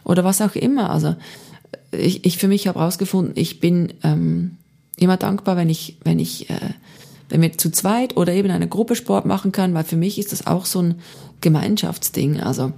oder 0.03 0.23
was 0.23 0.41
auch 0.41 0.55
immer? 0.55 0.89
Also 0.89 1.15
ich, 1.91 2.25
ich 2.25 2.37
für 2.37 2.47
mich 2.47 2.67
habe 2.67 2.79
herausgefunden, 2.79 3.33
ich 3.35 3.59
bin 3.59 3.93
ähm, 4.03 4.57
immer 4.97 5.17
dankbar, 5.17 5.57
wenn 5.57 5.69
ich, 5.69 5.97
wenn 6.03 6.19
ich 6.19 6.49
äh, 6.49 6.69
wenn 7.29 7.41
wir 7.41 7.57
zu 7.57 7.71
zweit 7.71 8.15
oder 8.15 8.33
eben 8.33 8.51
eine 8.51 8.67
Gruppe 8.67 8.95
Sport 8.95 9.25
machen 9.25 9.51
kann, 9.51 9.73
weil 9.73 9.83
für 9.83 9.95
mich 9.95 10.19
ist 10.19 10.31
das 10.31 10.45
auch 10.45 10.65
so 10.65 10.83
ein 10.83 10.95
Gemeinschaftsding. 11.41 12.39
Also 12.39 12.73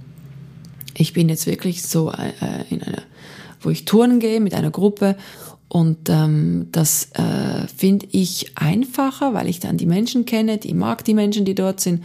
ich 0.96 1.12
bin 1.12 1.28
jetzt 1.28 1.46
wirklich 1.46 1.82
so 1.82 2.10
äh, 2.10 2.64
in 2.70 2.82
einer, 2.82 3.02
wo 3.60 3.70
ich 3.70 3.84
Touren 3.84 4.18
gehe 4.18 4.40
mit 4.40 4.54
einer 4.54 4.70
Gruppe 4.70 5.16
und 5.68 6.08
ähm, 6.08 6.68
das 6.72 7.10
äh, 7.14 7.66
finde 7.74 8.06
ich 8.12 8.56
einfacher, 8.56 9.34
weil 9.34 9.48
ich 9.48 9.60
dann 9.60 9.76
die 9.76 9.86
Menschen 9.86 10.24
kenne, 10.24 10.58
die 10.58 10.74
mag 10.74 11.04
die 11.04 11.14
Menschen, 11.14 11.44
die 11.44 11.54
dort 11.54 11.80
sind. 11.80 12.04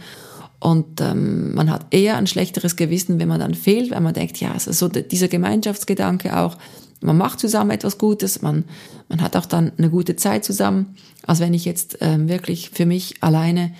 Und 0.58 1.00
ähm, 1.00 1.54
man 1.54 1.70
hat 1.70 1.86
eher 1.90 2.16
ein 2.16 2.26
schlechteres 2.26 2.76
Gewissen, 2.76 3.18
wenn 3.18 3.28
man 3.28 3.40
dann 3.40 3.54
fehlt, 3.54 3.90
weil 3.90 4.00
man 4.00 4.14
denkt, 4.14 4.38
ja, 4.38 4.52
also 4.52 4.72
so 4.72 4.88
dieser 4.88 5.28
Gemeinschaftsgedanke 5.28 6.36
auch, 6.38 6.56
man 7.00 7.16
macht 7.16 7.40
zusammen 7.40 7.72
etwas 7.72 7.98
Gutes, 7.98 8.42
man, 8.42 8.64
man 9.08 9.22
hat 9.22 9.36
auch 9.36 9.46
dann 9.46 9.72
eine 9.76 9.90
gute 9.90 10.14
Zeit 10.14 10.44
zusammen, 10.44 10.94
als 11.26 11.40
wenn 11.40 11.52
ich 11.52 11.64
jetzt 11.64 11.98
ähm, 12.00 12.28
wirklich 12.28 12.70
für 12.70 12.86
mich 12.86 13.16
alleine 13.22 13.72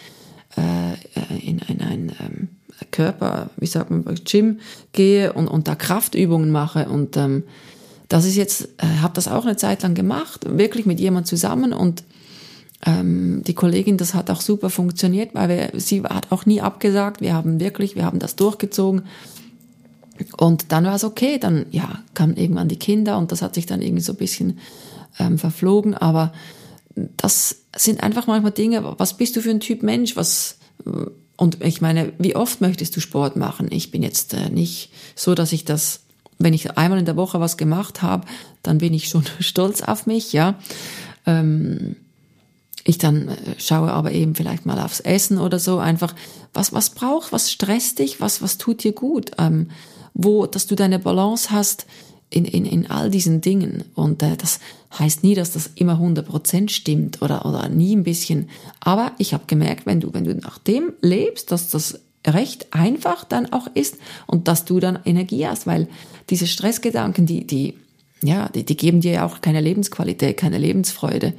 äh, 0.56 1.38
in, 1.38 1.58
in 1.60 1.80
ein 1.80 2.12
ähm, 2.20 2.48
Körper, 2.90 3.50
wie 3.56 3.66
sagt 3.66 3.90
man, 3.90 4.04
Gym 4.24 4.60
gehe 4.92 5.32
und, 5.32 5.48
und 5.48 5.68
da 5.68 5.74
Kraftübungen 5.74 6.50
mache. 6.50 6.88
Und 6.88 7.16
ähm, 7.16 7.44
das 8.08 8.24
ist 8.24 8.36
jetzt, 8.36 8.68
äh, 8.78 9.00
habe 9.00 9.14
das 9.14 9.28
auch 9.28 9.44
eine 9.44 9.56
Zeit 9.56 9.82
lang 9.82 9.94
gemacht, 9.94 10.46
wirklich 10.46 10.86
mit 10.86 11.00
jemand 11.00 11.26
zusammen 11.26 11.72
und 11.72 12.04
ähm, 12.84 13.42
die 13.46 13.54
Kollegin, 13.54 13.96
das 13.96 14.14
hat 14.14 14.28
auch 14.28 14.40
super 14.40 14.68
funktioniert, 14.68 15.34
weil 15.34 15.48
wir, 15.48 15.80
sie 15.80 16.02
hat 16.02 16.32
auch 16.32 16.46
nie 16.46 16.60
abgesagt. 16.60 17.20
Wir 17.20 17.32
haben 17.32 17.60
wirklich, 17.60 17.94
wir 17.94 18.04
haben 18.04 18.18
das 18.18 18.34
durchgezogen. 18.34 19.02
Und 20.36 20.72
dann 20.72 20.84
war 20.84 20.96
es 20.96 21.04
okay. 21.04 21.38
Dann 21.38 21.66
ja 21.70 22.00
kamen 22.14 22.36
irgendwann 22.36 22.68
die 22.68 22.78
Kinder 22.78 23.18
und 23.18 23.30
das 23.30 23.40
hat 23.40 23.54
sich 23.54 23.66
dann 23.66 23.82
irgendwie 23.82 24.02
so 24.02 24.12
ein 24.12 24.18
bisschen 24.18 24.58
ähm, 25.18 25.38
verflogen. 25.38 25.94
Aber 25.94 26.32
das 27.16 27.62
sind 27.76 28.02
einfach 28.02 28.26
manchmal 28.26 28.52
Dinge. 28.52 28.82
Was 28.98 29.16
bist 29.16 29.36
du 29.36 29.40
für 29.40 29.50
ein 29.50 29.60
Typ 29.60 29.82
Mensch? 29.82 30.16
Was 30.16 30.58
und 31.42 31.60
ich 31.60 31.80
meine, 31.80 32.12
wie 32.18 32.36
oft 32.36 32.60
möchtest 32.60 32.94
du 32.94 33.00
Sport 33.00 33.34
machen? 33.34 33.66
Ich 33.72 33.90
bin 33.90 34.04
jetzt 34.04 34.32
äh, 34.32 34.48
nicht 34.48 34.92
so, 35.16 35.34
dass 35.34 35.52
ich 35.52 35.64
das, 35.64 36.02
wenn 36.38 36.54
ich 36.54 36.78
einmal 36.78 37.00
in 37.00 37.04
der 37.04 37.16
Woche 37.16 37.40
was 37.40 37.56
gemacht 37.56 38.00
habe, 38.00 38.28
dann 38.62 38.78
bin 38.78 38.94
ich 38.94 39.08
schon 39.08 39.24
stolz 39.40 39.82
auf 39.82 40.06
mich, 40.06 40.32
ja. 40.32 40.54
Ähm, 41.26 41.96
ich 42.84 42.98
dann 42.98 43.26
äh, 43.26 43.34
schaue 43.58 43.90
aber 43.90 44.12
eben 44.12 44.36
vielleicht 44.36 44.66
mal 44.66 44.78
aufs 44.78 45.00
Essen 45.00 45.38
oder 45.38 45.58
so, 45.58 45.78
einfach, 45.78 46.14
was, 46.54 46.72
was 46.72 46.90
braucht, 46.90 47.32
was 47.32 47.50
stresst 47.50 47.98
dich, 47.98 48.20
was, 48.20 48.40
was 48.40 48.56
tut 48.56 48.84
dir 48.84 48.92
gut, 48.92 49.32
ähm, 49.38 49.68
wo, 50.14 50.46
dass 50.46 50.68
du 50.68 50.76
deine 50.76 51.00
Balance 51.00 51.50
hast 51.50 51.86
in, 52.32 52.44
in, 52.44 52.64
in 52.64 52.90
all 52.90 53.10
diesen 53.10 53.40
Dingen. 53.40 53.84
Und 53.94 54.22
äh, 54.22 54.36
das 54.36 54.60
heißt 54.98 55.22
nie, 55.22 55.34
dass 55.34 55.52
das 55.52 55.70
immer 55.74 56.00
100% 56.00 56.70
stimmt 56.70 57.22
oder, 57.22 57.46
oder 57.46 57.68
nie 57.68 57.94
ein 57.94 58.04
bisschen. 58.04 58.48
Aber 58.80 59.12
ich 59.18 59.34
habe 59.34 59.44
gemerkt, 59.46 59.86
wenn 59.86 60.00
du, 60.00 60.12
wenn 60.12 60.24
du 60.24 60.34
nach 60.34 60.58
dem 60.58 60.92
lebst, 61.00 61.52
dass 61.52 61.68
das 61.68 62.00
recht 62.26 62.72
einfach 62.72 63.24
dann 63.24 63.52
auch 63.52 63.66
ist 63.74 63.96
und 64.26 64.48
dass 64.48 64.64
du 64.64 64.80
dann 64.80 64.98
Energie 65.04 65.46
hast, 65.46 65.66
weil 65.66 65.88
diese 66.30 66.46
Stressgedanken, 66.46 67.26
die, 67.26 67.46
die, 67.46 67.74
ja, 68.22 68.48
die, 68.48 68.64
die 68.64 68.76
geben 68.76 69.00
dir 69.00 69.12
ja 69.12 69.26
auch 69.26 69.40
keine 69.40 69.60
Lebensqualität, 69.60 70.36
keine 70.36 70.58
Lebensfreude. 70.58 71.34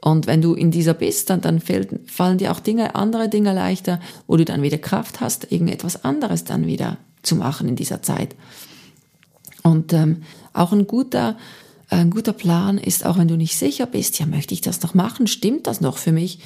Und 0.00 0.26
wenn 0.26 0.42
du 0.42 0.54
in 0.54 0.70
dieser 0.70 0.94
bist, 0.94 1.30
dann, 1.30 1.42
dann 1.42 1.60
fällt, 1.60 2.10
fallen 2.10 2.38
dir 2.38 2.50
auch 2.50 2.60
Dinge, 2.60 2.96
andere 2.96 3.28
Dinge 3.28 3.54
leichter, 3.54 4.00
wo 4.26 4.36
du 4.36 4.44
dann 4.44 4.62
wieder 4.62 4.78
Kraft 4.78 5.20
hast, 5.20 5.52
irgendetwas 5.52 6.04
anderes 6.04 6.44
dann 6.44 6.66
wieder 6.66 6.96
zu 7.22 7.36
machen 7.36 7.68
in 7.68 7.76
dieser 7.76 8.02
Zeit. 8.02 8.34
Und 9.62 9.92
ähm, 9.92 10.22
auch 10.52 10.72
ein 10.72 10.86
guter, 10.86 11.36
ein 11.88 12.10
guter 12.10 12.32
Plan 12.32 12.78
ist, 12.78 13.06
auch 13.06 13.18
wenn 13.18 13.28
du 13.28 13.36
nicht 13.36 13.56
sicher 13.56 13.86
bist, 13.86 14.18
ja, 14.18 14.26
möchte 14.26 14.54
ich 14.54 14.60
das 14.60 14.82
noch 14.82 14.94
machen, 14.94 15.26
stimmt 15.26 15.66
das 15.66 15.80
noch 15.80 15.98
für 15.98 16.12
mich? 16.12 16.40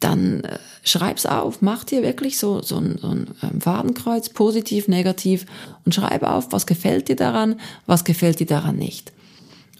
Dann 0.00 0.42
äh, 0.44 0.58
schreib's 0.84 1.26
auf, 1.26 1.62
mach 1.62 1.84
dir 1.84 2.02
wirklich 2.02 2.38
so, 2.38 2.62
so 2.62 2.76
ein, 2.76 2.98
so 3.00 3.08
ein 3.08 3.28
ähm, 3.42 3.60
Fadenkreuz, 3.60 4.28
positiv, 4.28 4.88
negativ, 4.88 5.46
und 5.84 5.94
schreib 5.94 6.22
auf, 6.22 6.52
was 6.52 6.66
gefällt 6.66 7.08
dir 7.08 7.16
daran, 7.16 7.60
was 7.86 8.04
gefällt 8.04 8.40
dir 8.40 8.46
daran 8.46 8.76
nicht. 8.76 9.12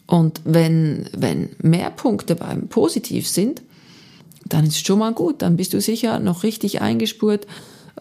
Und 0.06 0.40
wenn, 0.44 1.08
wenn 1.16 1.50
mehr 1.62 1.90
Punkte 1.90 2.34
beim 2.34 2.68
Positiv 2.68 3.28
sind, 3.28 3.62
dann 4.44 4.66
ist 4.66 4.86
schon 4.86 4.98
mal 4.98 5.12
gut, 5.12 5.42
dann 5.42 5.56
bist 5.56 5.72
du 5.72 5.80
sicher 5.80 6.18
noch 6.18 6.42
richtig 6.42 6.80
eingespurt. 6.80 7.46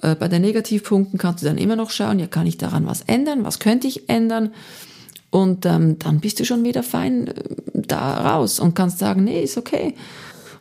Äh, 0.01 0.15
bei 0.15 0.27
den 0.27 0.41
Negativpunkten 0.41 1.19
kannst 1.19 1.43
du 1.43 1.47
dann 1.47 1.57
immer 1.57 1.75
noch 1.75 1.89
schauen, 1.89 2.19
ja, 2.19 2.27
kann 2.27 2.47
ich 2.47 2.57
daran 2.57 2.85
was 2.85 3.01
ändern, 3.01 3.43
was 3.43 3.59
könnte 3.59 3.87
ich 3.87 4.09
ändern? 4.09 4.51
Und 5.29 5.65
ähm, 5.65 5.97
dann 5.97 6.19
bist 6.19 6.39
du 6.39 6.45
schon 6.45 6.63
wieder 6.63 6.83
fein 6.83 7.27
äh, 7.27 7.33
da 7.73 8.33
raus 8.33 8.59
und 8.59 8.75
kannst 8.75 8.99
sagen, 8.99 9.23
nee, 9.23 9.41
ist 9.41 9.57
okay. 9.57 9.95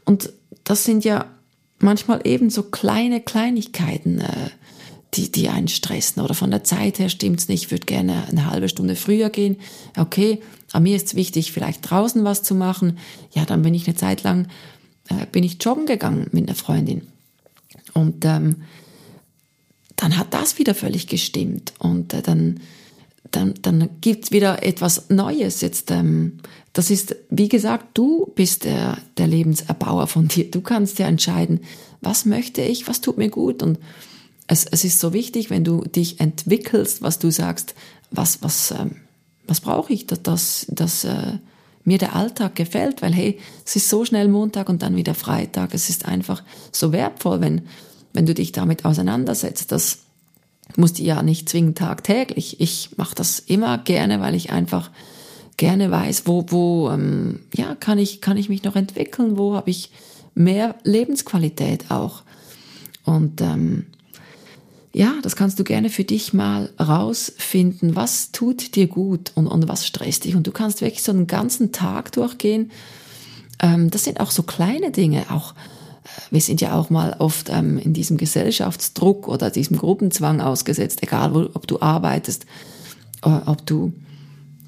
Und 0.04 0.32
das 0.64 0.84
sind 0.84 1.04
ja 1.04 1.26
manchmal 1.78 2.20
eben 2.24 2.50
so 2.50 2.62
kleine 2.62 3.20
Kleinigkeiten, 3.20 4.20
äh, 4.20 4.50
die, 5.14 5.32
die 5.32 5.48
einen 5.48 5.68
stressen. 5.68 6.22
Oder 6.22 6.34
von 6.34 6.50
der 6.50 6.62
Zeit 6.62 6.98
her 6.98 7.08
stimmt's 7.08 7.48
nicht, 7.48 7.64
ich 7.64 7.70
würde 7.70 7.86
gerne 7.86 8.24
eine 8.28 8.48
halbe 8.48 8.68
Stunde 8.68 8.94
früher 8.94 9.30
gehen. 9.30 9.56
Okay, 9.96 10.40
aber 10.72 10.82
mir 10.82 10.96
ist 10.96 11.08
es 11.08 11.14
wichtig, 11.16 11.52
vielleicht 11.52 11.90
draußen 11.90 12.22
was 12.24 12.44
zu 12.44 12.54
machen. 12.54 12.98
Ja, 13.32 13.44
dann 13.44 13.62
bin 13.62 13.74
ich 13.74 13.88
eine 13.88 13.96
Zeit 13.96 14.22
lang, 14.22 14.46
äh, 15.08 15.26
bin 15.32 15.42
ich 15.42 15.62
joggen 15.62 15.86
gegangen 15.86 16.28
mit 16.30 16.46
einer 16.48 16.54
Freundin. 16.54 17.02
Und 17.92 18.24
ähm, 18.24 18.62
dann 20.00 20.16
hat 20.16 20.32
das 20.32 20.58
wieder 20.58 20.74
völlig 20.74 21.08
gestimmt. 21.08 21.74
Und 21.78 22.14
äh, 22.14 22.22
dann, 22.22 22.60
dann, 23.30 23.54
dann 23.60 23.90
gibt's 24.00 24.30
wieder 24.32 24.62
etwas 24.62 25.10
Neues. 25.10 25.60
Jetzt, 25.60 25.90
ähm, 25.90 26.38
das 26.72 26.90
ist, 26.90 27.16
wie 27.28 27.50
gesagt, 27.50 27.98
du 27.98 28.32
bist 28.34 28.64
der, 28.64 28.96
der 29.18 29.26
Lebenserbauer 29.26 30.06
von 30.06 30.28
dir. 30.28 30.50
Du 30.50 30.62
kannst 30.62 30.98
ja 30.98 31.06
entscheiden, 31.06 31.60
was 32.00 32.24
möchte 32.24 32.62
ich, 32.62 32.88
was 32.88 33.02
tut 33.02 33.18
mir 33.18 33.28
gut. 33.28 33.62
Und 33.62 33.78
es, 34.46 34.64
es 34.64 34.84
ist 34.84 35.00
so 35.00 35.12
wichtig, 35.12 35.50
wenn 35.50 35.64
du 35.64 35.82
dich 35.84 36.18
entwickelst, 36.18 37.02
was 37.02 37.18
du 37.18 37.30
sagst, 37.30 37.74
was, 38.10 38.42
was, 38.42 38.70
ähm, 38.70 38.96
was 39.46 39.60
brauche 39.60 39.92
ich, 39.92 40.06
dass, 40.06 40.22
dass, 40.22 40.66
dass 40.70 41.04
äh, 41.04 41.38
mir 41.84 41.98
der 41.98 42.16
Alltag 42.16 42.56
gefällt, 42.56 43.02
weil 43.02 43.12
hey, 43.12 43.38
es 43.66 43.76
ist 43.76 43.90
so 43.90 44.06
schnell 44.06 44.28
Montag 44.28 44.70
und 44.70 44.80
dann 44.80 44.96
wieder 44.96 45.14
Freitag. 45.14 45.74
Es 45.74 45.90
ist 45.90 46.06
einfach 46.06 46.42
so 46.72 46.90
wertvoll, 46.90 47.42
wenn, 47.42 47.62
wenn 48.12 48.26
du 48.26 48.34
dich 48.34 48.52
damit 48.52 48.84
auseinandersetzt. 48.84 49.72
Das 49.72 49.98
musst 50.76 50.98
du 50.98 51.02
ja 51.02 51.22
nicht 51.22 51.48
zwingend 51.48 51.78
tagtäglich. 51.78 52.60
Ich 52.60 52.90
mache 52.96 53.14
das 53.14 53.38
immer 53.38 53.78
gerne, 53.78 54.20
weil 54.20 54.34
ich 54.34 54.50
einfach 54.50 54.90
gerne 55.56 55.90
weiß, 55.90 56.22
wo, 56.26 56.46
wo 56.48 56.90
ähm, 56.90 57.40
ja, 57.54 57.74
kann 57.74 57.98
ich, 57.98 58.20
kann 58.20 58.36
ich 58.36 58.48
mich 58.48 58.62
noch 58.62 58.76
entwickeln, 58.76 59.36
wo 59.36 59.54
habe 59.54 59.70
ich 59.70 59.90
mehr 60.34 60.74
Lebensqualität 60.84 61.90
auch. 61.90 62.22
Und 63.04 63.40
ähm, 63.40 63.86
ja, 64.92 65.14
das 65.22 65.36
kannst 65.36 65.58
du 65.58 65.64
gerne 65.64 65.90
für 65.90 66.04
dich 66.04 66.32
mal 66.32 66.70
rausfinden, 66.80 67.94
was 67.94 68.32
tut 68.32 68.74
dir 68.74 68.88
gut 68.88 69.32
und, 69.34 69.46
und 69.46 69.68
was 69.68 69.86
stresst 69.86 70.24
dich. 70.24 70.34
Und 70.34 70.46
du 70.46 70.52
kannst 70.52 70.80
wirklich 70.80 71.02
so 71.02 71.12
einen 71.12 71.26
ganzen 71.26 71.72
Tag 71.72 72.12
durchgehen. 72.12 72.70
Ähm, 73.60 73.90
das 73.90 74.04
sind 74.04 74.18
auch 74.20 74.30
so 74.30 74.42
kleine 74.42 74.90
Dinge, 74.90 75.26
auch 75.30 75.54
wir 76.30 76.40
sind 76.40 76.60
ja 76.60 76.74
auch 76.74 76.90
mal 76.90 77.16
oft 77.18 77.50
ähm, 77.50 77.78
in 77.78 77.92
diesem 77.92 78.16
Gesellschaftsdruck 78.16 79.28
oder 79.28 79.50
diesem 79.50 79.76
Gruppenzwang 79.76 80.40
ausgesetzt, 80.40 81.02
egal 81.02 81.34
wo, 81.34 81.40
ob 81.54 81.66
du 81.66 81.80
arbeitest, 81.80 82.46
ob 83.22 83.66
du, 83.66 83.92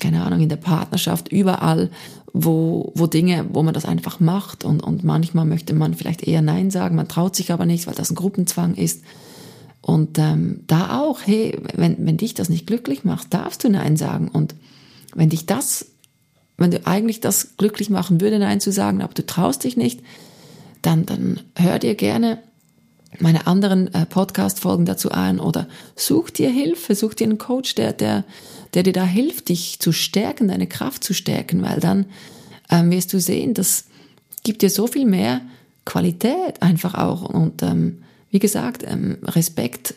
keine 0.00 0.24
Ahnung, 0.24 0.40
in 0.40 0.48
der 0.48 0.56
Partnerschaft, 0.56 1.28
überall, 1.28 1.90
wo, 2.32 2.92
wo 2.94 3.06
Dinge, 3.06 3.46
wo 3.52 3.62
man 3.62 3.74
das 3.74 3.84
einfach 3.84 4.20
macht 4.20 4.64
und, 4.64 4.82
und 4.82 5.04
manchmal 5.04 5.44
möchte 5.44 5.74
man 5.74 5.94
vielleicht 5.94 6.26
eher 6.26 6.42
Nein 6.42 6.70
sagen, 6.70 6.96
man 6.96 7.08
traut 7.08 7.36
sich 7.36 7.52
aber 7.52 7.66
nicht, 7.66 7.86
weil 7.86 7.94
das 7.94 8.10
ein 8.10 8.16
Gruppenzwang 8.16 8.74
ist. 8.74 9.02
Und 9.82 10.18
ähm, 10.18 10.60
da 10.66 11.00
auch, 11.00 11.20
hey, 11.24 11.58
wenn, 11.74 12.06
wenn 12.06 12.16
dich 12.16 12.34
das 12.34 12.48
nicht 12.48 12.66
glücklich 12.66 13.04
macht, 13.04 13.34
darfst 13.34 13.64
du 13.64 13.68
Nein 13.68 13.96
sagen. 13.96 14.28
Und 14.28 14.54
wenn 15.14 15.28
dich 15.28 15.44
das, 15.44 15.86
wenn 16.56 16.70
du 16.70 16.86
eigentlich 16.86 17.20
das 17.20 17.56
glücklich 17.56 17.90
machen 17.90 18.20
würde, 18.20 18.38
Nein 18.38 18.60
zu 18.60 18.70
sagen, 18.70 19.02
aber 19.02 19.12
du 19.12 19.26
traust 19.26 19.64
dich 19.64 19.76
nicht, 19.76 20.00
dann, 20.82 21.06
dann 21.06 21.40
hör 21.56 21.78
dir 21.78 21.94
gerne 21.94 22.38
meine 23.18 23.46
anderen 23.46 23.92
äh, 23.94 24.06
Podcast-Folgen 24.06 24.86
dazu 24.86 25.10
an 25.10 25.38
oder 25.38 25.68
such 25.96 26.30
dir 26.30 26.50
Hilfe, 26.50 26.94
such 26.94 27.14
dir 27.14 27.24
einen 27.24 27.38
Coach, 27.38 27.74
der, 27.74 27.92
der, 27.92 28.24
der 28.74 28.82
dir 28.82 28.92
da 28.92 29.04
hilft, 29.04 29.48
dich 29.48 29.78
zu 29.80 29.92
stärken, 29.92 30.48
deine 30.48 30.66
Kraft 30.66 31.04
zu 31.04 31.14
stärken, 31.14 31.62
weil 31.62 31.80
dann 31.80 32.06
ähm, 32.70 32.90
wirst 32.90 33.12
du 33.12 33.20
sehen, 33.20 33.54
das 33.54 33.84
gibt 34.42 34.62
dir 34.62 34.70
so 34.70 34.86
viel 34.86 35.04
mehr 35.06 35.42
Qualität 35.84 36.62
einfach 36.62 36.94
auch 36.94 37.22
und 37.22 37.62
ähm, 37.62 38.02
wie 38.30 38.38
gesagt, 38.38 38.82
ähm, 38.86 39.18
Respekt 39.22 39.94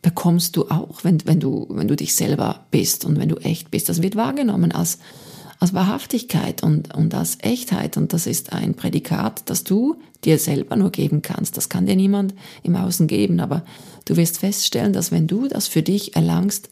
bekommst 0.00 0.56
du 0.56 0.68
auch, 0.70 1.04
wenn, 1.04 1.18
wenn, 1.26 1.40
du, 1.40 1.66
wenn 1.68 1.88
du 1.88 1.96
dich 1.96 2.14
selber 2.14 2.64
bist 2.70 3.04
und 3.04 3.18
wenn 3.18 3.28
du 3.28 3.36
echt 3.36 3.70
bist. 3.70 3.88
Das 3.88 4.02
wird 4.02 4.16
wahrgenommen 4.16 4.72
als, 4.72 4.98
als 5.58 5.74
Wahrhaftigkeit 5.74 6.62
und, 6.62 6.94
und 6.94 7.14
als 7.14 7.38
Echtheit. 7.40 7.96
Und 7.96 8.12
das 8.12 8.26
ist 8.26 8.52
ein 8.52 8.74
Prädikat, 8.74 9.42
das 9.46 9.64
du 9.64 9.96
dir 10.24 10.38
selber 10.38 10.76
nur 10.76 10.90
geben 10.90 11.22
kannst. 11.22 11.56
Das 11.56 11.68
kann 11.68 11.86
dir 11.86 11.96
niemand 11.96 12.34
im 12.62 12.76
Außen 12.76 13.06
geben. 13.06 13.40
Aber 13.40 13.64
du 14.04 14.16
wirst 14.16 14.38
feststellen, 14.38 14.92
dass 14.92 15.12
wenn 15.12 15.26
du 15.26 15.48
das 15.48 15.68
für 15.68 15.82
dich 15.82 16.14
erlangst, 16.14 16.68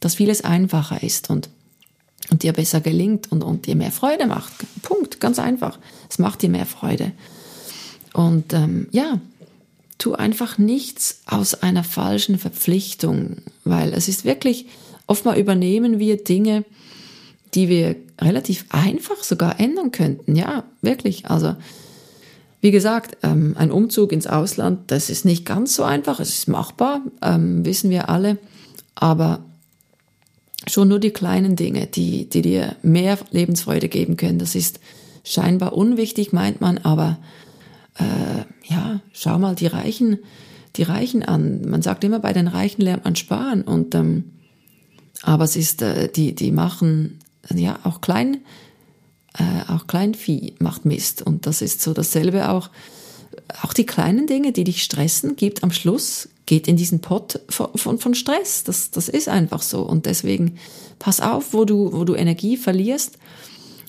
dass 0.00 0.16
vieles 0.16 0.42
einfacher 0.42 1.02
ist 1.02 1.30
und, 1.30 1.48
und 2.30 2.42
dir 2.42 2.52
besser 2.52 2.80
gelingt 2.80 3.30
und, 3.30 3.42
und 3.42 3.66
dir 3.66 3.76
mehr 3.76 3.92
Freude 3.92 4.26
macht. 4.26 4.52
Punkt, 4.82 5.20
ganz 5.20 5.38
einfach. 5.38 5.78
Es 6.10 6.18
macht 6.18 6.42
dir 6.42 6.50
mehr 6.50 6.66
Freude. 6.66 7.12
Und 8.12 8.52
ähm, 8.52 8.88
ja, 8.90 9.20
tu 9.98 10.14
einfach 10.14 10.58
nichts 10.58 11.20
aus 11.26 11.54
einer 11.54 11.84
falschen 11.84 12.38
Verpflichtung, 12.38 13.38
weil 13.64 13.92
es 13.92 14.08
ist 14.08 14.24
wirklich, 14.24 14.66
oftmal 15.06 15.38
übernehmen 15.38 15.98
wir 15.98 16.22
Dinge, 16.22 16.64
die 17.54 17.68
wir 17.68 17.96
relativ 18.20 18.66
einfach 18.70 19.22
sogar 19.22 19.60
ändern 19.60 19.92
könnten. 19.92 20.36
Ja, 20.36 20.64
wirklich. 20.82 21.26
Also, 21.30 21.56
wie 22.60 22.70
gesagt, 22.70 23.18
ähm, 23.22 23.54
ein 23.58 23.70
Umzug 23.70 24.12
ins 24.12 24.26
Ausland, 24.26 24.90
das 24.90 25.10
ist 25.10 25.24
nicht 25.24 25.44
ganz 25.44 25.74
so 25.74 25.84
einfach. 25.84 26.20
Es 26.20 26.30
ist 26.30 26.48
machbar, 26.48 27.02
ähm, 27.22 27.64
wissen 27.64 27.90
wir 27.90 28.08
alle. 28.08 28.38
Aber 28.94 29.40
schon 30.66 30.88
nur 30.88 30.98
die 30.98 31.10
kleinen 31.10 31.56
Dinge, 31.56 31.86
die, 31.86 32.28
die 32.28 32.42
dir 32.42 32.76
mehr 32.82 33.18
Lebensfreude 33.30 33.88
geben 33.88 34.16
können, 34.16 34.38
das 34.38 34.54
ist 34.54 34.80
scheinbar 35.22 35.74
unwichtig, 35.74 36.32
meint 36.32 36.60
man, 36.60 36.78
aber 36.78 37.18
äh, 37.98 38.72
ja, 38.72 39.00
schau 39.12 39.38
mal, 39.38 39.54
die 39.54 39.66
Reichen, 39.66 40.18
die 40.76 40.82
Reichen 40.82 41.22
an. 41.22 41.62
Man 41.68 41.82
sagt 41.82 42.04
immer, 42.04 42.20
bei 42.20 42.32
den 42.32 42.48
Reichen 42.48 42.82
lernt 42.82 43.04
man 43.04 43.16
sparen 43.16 43.62
und 43.62 43.94
ähm, 43.94 44.24
aber 45.22 45.44
es 45.44 45.56
ist, 45.56 45.82
äh, 45.82 46.08
die, 46.08 46.34
die 46.34 46.52
machen 46.52 47.18
ja 47.54 47.78
auch 47.84 48.00
klein, 48.00 48.38
äh, 49.38 49.70
auch 49.70 49.86
Kleinvieh 49.86 50.54
macht 50.58 50.84
Mist. 50.84 51.22
Und 51.22 51.46
das 51.46 51.62
ist 51.62 51.82
so 51.82 51.92
dasselbe 51.92 52.48
auch. 52.50 52.70
Auch 53.62 53.72
die 53.72 53.86
kleinen 53.86 54.26
Dinge, 54.26 54.52
die 54.52 54.64
dich 54.64 54.82
stressen, 54.82 55.36
gibt 55.36 55.62
am 55.62 55.70
Schluss, 55.70 56.28
geht 56.46 56.68
in 56.68 56.76
diesen 56.76 57.00
Pott 57.00 57.40
von, 57.48 57.68
von, 57.74 57.98
von 57.98 58.14
Stress. 58.14 58.64
Das, 58.64 58.90
das 58.90 59.08
ist 59.08 59.28
einfach 59.28 59.62
so. 59.62 59.82
Und 59.82 60.06
deswegen 60.06 60.58
pass 60.98 61.20
auf, 61.20 61.52
wo 61.52 61.64
du, 61.64 61.92
wo 61.92 62.04
du 62.04 62.14
Energie 62.14 62.56
verlierst. 62.56 63.18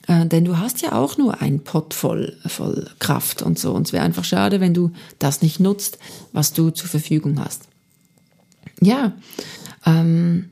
Äh, 0.08 0.26
denn 0.26 0.46
du 0.46 0.58
hast 0.58 0.82
ja 0.82 0.94
auch 0.94 1.18
nur 1.18 1.42
einen 1.42 1.64
Pott 1.64 1.94
voll, 1.94 2.38
voll 2.46 2.90
Kraft 3.00 3.42
und 3.42 3.60
so. 3.60 3.74
Und 3.74 3.88
es 3.88 3.94
wäre 3.94 4.04
einfach 4.04 4.26
schade, 4.26 4.60
wenn 4.60 4.74
du 4.74 4.92
das 5.20 5.42
nicht 5.42 5.60
nutzt, 5.60 5.98
was 6.34 6.54
du 6.54 6.72
zur 6.72 6.90
Verfügung 6.90 7.40
hast. 7.40 7.68
Ja, 8.82 9.14
ähm, 9.86 10.50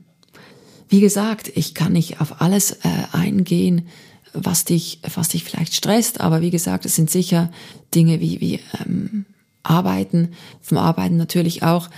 wie 0.88 1.00
gesagt, 1.00 1.50
ich 1.54 1.74
kann 1.74 1.92
nicht 1.92 2.20
auf 2.20 2.40
alles 2.40 2.72
äh, 2.72 2.78
eingehen, 3.12 3.88
was 4.32 4.64
dich, 4.64 5.00
was 5.14 5.28
dich 5.30 5.44
vielleicht 5.44 5.74
stresst, 5.74 6.20
aber 6.20 6.40
wie 6.40 6.50
gesagt, 6.50 6.84
es 6.84 6.94
sind 6.94 7.10
sicher 7.10 7.50
Dinge 7.94 8.20
wie, 8.20 8.40
wie 8.40 8.60
ähm, 8.80 9.24
Arbeiten, 9.62 10.32
vom 10.60 10.78
Arbeiten 10.78 11.16
natürlich 11.16 11.62
auch. 11.62 11.88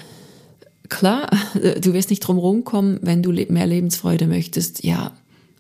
Klar, 0.89 1.29
du 1.81 1.93
wirst 1.93 2.11
nicht 2.11 2.21
drum 2.21 2.39
rumkommen, 2.39 2.99
wenn 3.03 3.23
du 3.23 3.33
mehr 3.33 3.67
Lebensfreude 3.67 4.27
möchtest. 4.27 4.85
Ja, 4.85 5.13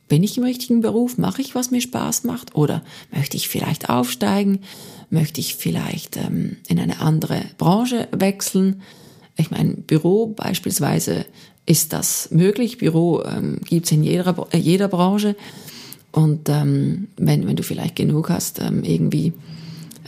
bin 0.09 0.23
ich 0.23 0.39
im 0.39 0.45
richtigen 0.45 0.81
Beruf? 0.81 1.19
Mache 1.19 1.43
ich, 1.43 1.55
was 1.55 1.71
mir 1.71 1.83
Spaß 1.83 2.25
macht? 2.25 2.55
Oder 2.55 2.83
möchte 3.13 3.37
ich 3.37 3.49
vielleicht 3.49 3.91
aufsteigen? 3.91 4.61
Möchte 5.11 5.41
ich 5.41 5.55
vielleicht 5.55 6.17
ähm, 6.17 6.57
in 6.67 6.79
eine 6.79 7.01
andere 7.01 7.43
Branche 7.59 8.09
wechseln? 8.13 8.83
Ich 9.39 9.51
meine, 9.51 9.75
Büro 9.75 10.27
beispielsweise 10.27 11.25
ist 11.65 11.93
das 11.93 12.31
möglich. 12.31 12.79
Büro 12.79 13.23
ähm, 13.23 13.61
gibt 13.65 13.91
in 13.93 14.03
jeder, 14.03 14.49
äh, 14.51 14.59
jeder 14.59 14.89
Branche. 14.89 15.37
Und 16.11 16.49
ähm, 16.49 17.09
wenn, 17.17 17.47
wenn 17.47 17.57
du 17.57 17.63
vielleicht 17.63 17.97
genug 17.97 18.31
hast, 18.31 18.61
ähm, 18.61 18.83
irgendwie 18.83 19.33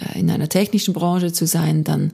äh, 0.00 0.18
in 0.18 0.30
einer 0.30 0.48
technischen 0.48 0.94
Branche 0.94 1.32
zu 1.32 1.46
sein, 1.46 1.84
dann, 1.84 2.12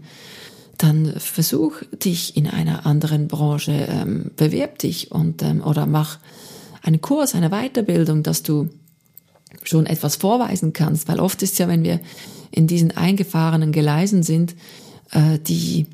dann 0.76 1.14
versuch 1.16 1.80
dich 2.04 2.37
in 2.37 2.46
einer 2.49 2.85
anderen 2.85 3.28
Branche, 3.28 3.87
ähm, 3.88 4.30
bewerb 4.37 4.78
dich 4.78 5.11
und 5.11 5.42
ähm, 5.42 5.62
oder 5.62 5.87
mach 5.87 6.18
einen 6.82 7.00
Kurs, 7.00 7.35
eine 7.35 7.50
Weiterbildung, 7.50 8.23
dass 8.23 8.42
du 8.42 8.68
schon 9.62 9.87
etwas 9.87 10.16
vorweisen 10.16 10.73
kannst, 10.73 11.08
weil 11.08 11.18
oft 11.18 11.42
ist 11.42 11.58
ja, 11.58 11.68
wenn 11.68 11.82
wir 11.82 12.00
in 12.50 12.66
diesen 12.66 12.96
eingefahrenen 12.96 13.73
Geleisen 13.73 14.23
sind, 14.23 14.54
äh, 15.12 15.38
die 15.38 15.87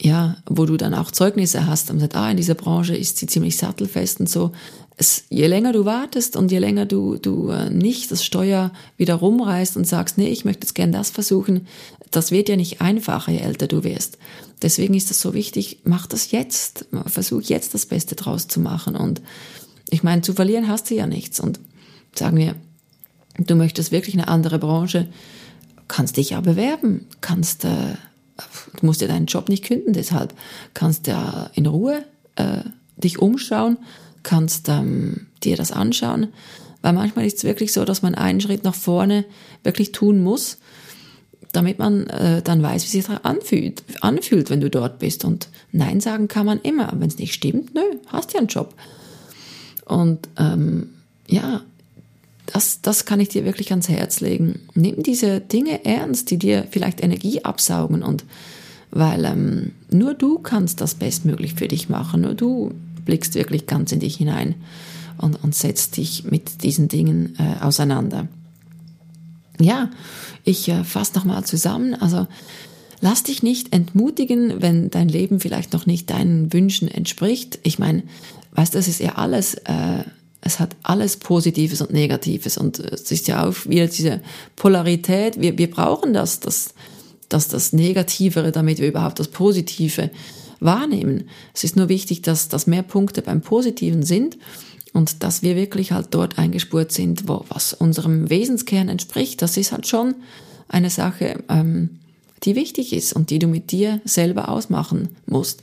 ja, 0.00 0.36
wo 0.46 0.66
du 0.66 0.76
dann 0.76 0.94
auch 0.94 1.10
Zeugnisse 1.10 1.66
hast 1.66 1.90
und 1.90 2.00
sagst, 2.00 2.16
ah, 2.16 2.30
in 2.30 2.36
dieser 2.36 2.54
Branche 2.54 2.96
ist 2.96 3.18
sie 3.18 3.26
ziemlich 3.26 3.56
sattelfest 3.56 4.20
und 4.20 4.28
so. 4.28 4.52
Es, 4.96 5.24
je 5.28 5.46
länger 5.46 5.72
du 5.72 5.84
wartest 5.84 6.36
und 6.36 6.52
je 6.52 6.58
länger 6.58 6.86
du, 6.86 7.16
du 7.16 7.50
äh, 7.50 7.70
nicht 7.70 8.10
das 8.10 8.24
Steuer 8.24 8.72
wieder 8.96 9.14
rumreißt 9.14 9.76
und 9.76 9.86
sagst, 9.86 10.18
nee, 10.18 10.28
ich 10.28 10.44
möchte 10.44 10.66
jetzt 10.66 10.74
gern 10.74 10.92
das 10.92 11.10
versuchen, 11.10 11.66
das 12.10 12.30
wird 12.30 12.48
ja 12.48 12.56
nicht 12.56 12.80
einfacher, 12.80 13.32
je 13.32 13.38
älter 13.38 13.66
du 13.66 13.82
wirst. 13.82 14.18
Deswegen 14.62 14.94
ist 14.94 15.10
es 15.10 15.20
so 15.20 15.34
wichtig, 15.34 15.80
mach 15.84 16.06
das 16.06 16.30
jetzt. 16.30 16.86
Versuch 17.06 17.42
jetzt 17.42 17.74
das 17.74 17.86
Beste 17.86 18.14
draus 18.14 18.46
zu 18.46 18.60
machen. 18.60 18.94
Und 18.94 19.20
ich 19.90 20.02
meine, 20.02 20.22
zu 20.22 20.32
verlieren 20.32 20.68
hast 20.68 20.90
du 20.90 20.94
ja 20.94 21.06
nichts. 21.06 21.40
Und 21.40 21.58
sagen 22.14 22.36
wir, 22.36 22.54
du 23.38 23.56
möchtest 23.56 23.90
wirklich 23.90 24.14
eine 24.14 24.28
andere 24.28 24.58
Branche, 24.58 25.08
kannst 25.88 26.16
dich 26.16 26.30
ja 26.30 26.40
bewerben, 26.40 27.06
kannst 27.20 27.64
äh, 27.64 27.96
du 28.78 28.86
musst 28.86 29.00
ja 29.00 29.08
deinen 29.08 29.26
Job 29.26 29.48
nicht 29.48 29.64
künden, 29.64 29.92
deshalb 29.92 30.34
kannst 30.74 31.06
du 31.06 31.12
ja 31.12 31.50
in 31.54 31.66
Ruhe 31.66 32.04
äh, 32.36 32.62
dich 32.96 33.18
umschauen, 33.18 33.78
kannst 34.22 34.68
ähm, 34.68 35.26
dir 35.42 35.56
das 35.56 35.72
anschauen, 35.72 36.28
weil 36.82 36.92
manchmal 36.92 37.26
ist 37.26 37.38
es 37.38 37.44
wirklich 37.44 37.72
so, 37.72 37.84
dass 37.84 38.02
man 38.02 38.14
einen 38.14 38.40
Schritt 38.40 38.64
nach 38.64 38.74
vorne 38.74 39.24
wirklich 39.62 39.92
tun 39.92 40.22
muss, 40.22 40.58
damit 41.52 41.78
man 41.78 42.08
äh, 42.08 42.42
dann 42.42 42.62
weiß, 42.62 42.84
wie 42.84 42.88
sich 42.88 43.06
das 43.06 43.24
anfühlt, 43.24 43.82
anfühlt, 44.00 44.50
wenn 44.50 44.60
du 44.60 44.68
dort 44.68 44.98
bist. 44.98 45.24
Und 45.24 45.48
Nein 45.72 46.00
sagen 46.00 46.28
kann 46.28 46.44
man 46.44 46.60
immer. 46.60 46.92
Wenn 46.96 47.08
es 47.08 47.18
nicht 47.18 47.32
stimmt, 47.32 47.74
nö, 47.74 47.80
hast 48.08 48.32
ja 48.32 48.40
einen 48.40 48.48
Job. 48.48 48.74
Und 49.86 50.28
ähm, 50.36 50.90
ja, 51.28 51.62
das, 52.46 52.80
das 52.82 53.04
kann 53.04 53.20
ich 53.20 53.30
dir 53.30 53.44
wirklich 53.44 53.70
ans 53.70 53.88
Herz 53.88 54.20
legen. 54.20 54.60
Nimm 54.74 55.02
diese 55.02 55.40
Dinge 55.40 55.84
ernst, 55.84 56.30
die 56.30 56.38
dir 56.38 56.66
vielleicht 56.70 57.02
Energie 57.02 57.44
absaugen 57.44 58.02
und 58.02 58.24
weil 58.90 59.24
ähm, 59.24 59.72
nur 59.90 60.14
du 60.14 60.38
kannst 60.38 60.80
das 60.80 60.94
bestmöglich 60.94 61.54
für 61.54 61.66
dich 61.66 61.88
machen, 61.88 62.20
nur 62.20 62.34
du 62.34 62.72
blickst 63.04 63.34
wirklich 63.34 63.66
ganz 63.66 63.90
in 63.92 64.00
dich 64.00 64.16
hinein 64.16 64.54
und, 65.18 65.42
und 65.42 65.54
setzt 65.54 65.96
dich 65.96 66.24
mit 66.30 66.62
diesen 66.62 66.88
Dingen 66.88 67.36
äh, 67.38 67.62
auseinander. 67.62 68.28
Ja, 69.60 69.90
ich 70.44 70.68
äh, 70.68 70.84
fasse 70.84 71.14
nochmal 71.14 71.44
zusammen. 71.44 71.94
Also 71.94 72.26
lass 73.00 73.22
dich 73.22 73.42
nicht 73.42 73.72
entmutigen, 73.72 74.62
wenn 74.62 74.90
dein 74.90 75.08
Leben 75.08 75.40
vielleicht 75.40 75.72
noch 75.72 75.86
nicht 75.86 76.10
deinen 76.10 76.52
Wünschen 76.52 76.88
entspricht. 76.88 77.58
Ich 77.62 77.78
meine, 77.78 78.02
weißt 78.52 78.74
du, 78.74 78.78
das 78.78 78.88
ist 78.88 79.00
ja 79.00 79.14
alles 79.16 79.54
äh, 79.54 80.04
es 80.44 80.60
hat 80.60 80.76
alles 80.82 81.16
Positives 81.16 81.80
und 81.80 81.92
Negatives 81.92 82.58
und 82.58 82.78
es 82.78 83.10
ist 83.10 83.26
ja 83.28 83.48
auch 83.48 83.54
wieder 83.66 83.86
diese 83.86 84.20
Polarität. 84.56 85.40
Wir, 85.40 85.56
wir 85.56 85.70
brauchen 85.70 86.12
das, 86.12 86.38
das, 86.40 86.74
das, 87.30 87.48
das 87.48 87.72
Negativere, 87.72 88.52
damit 88.52 88.78
wir 88.78 88.88
überhaupt 88.88 89.18
das 89.18 89.28
Positive 89.28 90.10
wahrnehmen. 90.60 91.30
Es 91.54 91.64
ist 91.64 91.76
nur 91.76 91.88
wichtig, 91.88 92.20
dass, 92.20 92.48
dass 92.48 92.66
mehr 92.66 92.82
Punkte 92.82 93.22
beim 93.22 93.40
Positiven 93.40 94.02
sind 94.02 94.36
und 94.92 95.22
dass 95.22 95.42
wir 95.42 95.56
wirklich 95.56 95.92
halt 95.92 96.08
dort 96.10 96.38
eingespurt 96.38 96.92
sind, 96.92 97.26
wo, 97.26 97.46
was 97.48 97.72
unserem 97.72 98.28
Wesenskern 98.28 98.90
entspricht. 98.90 99.40
Das 99.40 99.56
ist 99.56 99.72
halt 99.72 99.86
schon 99.86 100.14
eine 100.68 100.90
Sache, 100.90 101.42
ähm, 101.48 102.00
die 102.42 102.54
wichtig 102.54 102.92
ist 102.92 103.14
und 103.14 103.30
die 103.30 103.38
du 103.38 103.46
mit 103.46 103.72
dir 103.72 104.02
selber 104.04 104.50
ausmachen 104.50 105.16
musst. 105.24 105.62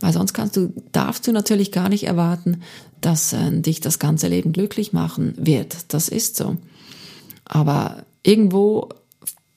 Weil 0.00 0.12
sonst 0.12 0.34
kannst 0.34 0.56
du, 0.56 0.72
darfst 0.92 1.26
du 1.26 1.32
natürlich 1.32 1.72
gar 1.72 1.88
nicht 1.88 2.04
erwarten, 2.04 2.62
dass 3.00 3.32
äh, 3.32 3.50
dich 3.52 3.80
das 3.80 3.98
ganze 3.98 4.28
Leben 4.28 4.52
glücklich 4.52 4.92
machen 4.92 5.34
wird. 5.36 5.76
Das 5.88 6.08
ist 6.08 6.36
so. 6.36 6.56
Aber 7.44 8.04
irgendwo 8.22 8.88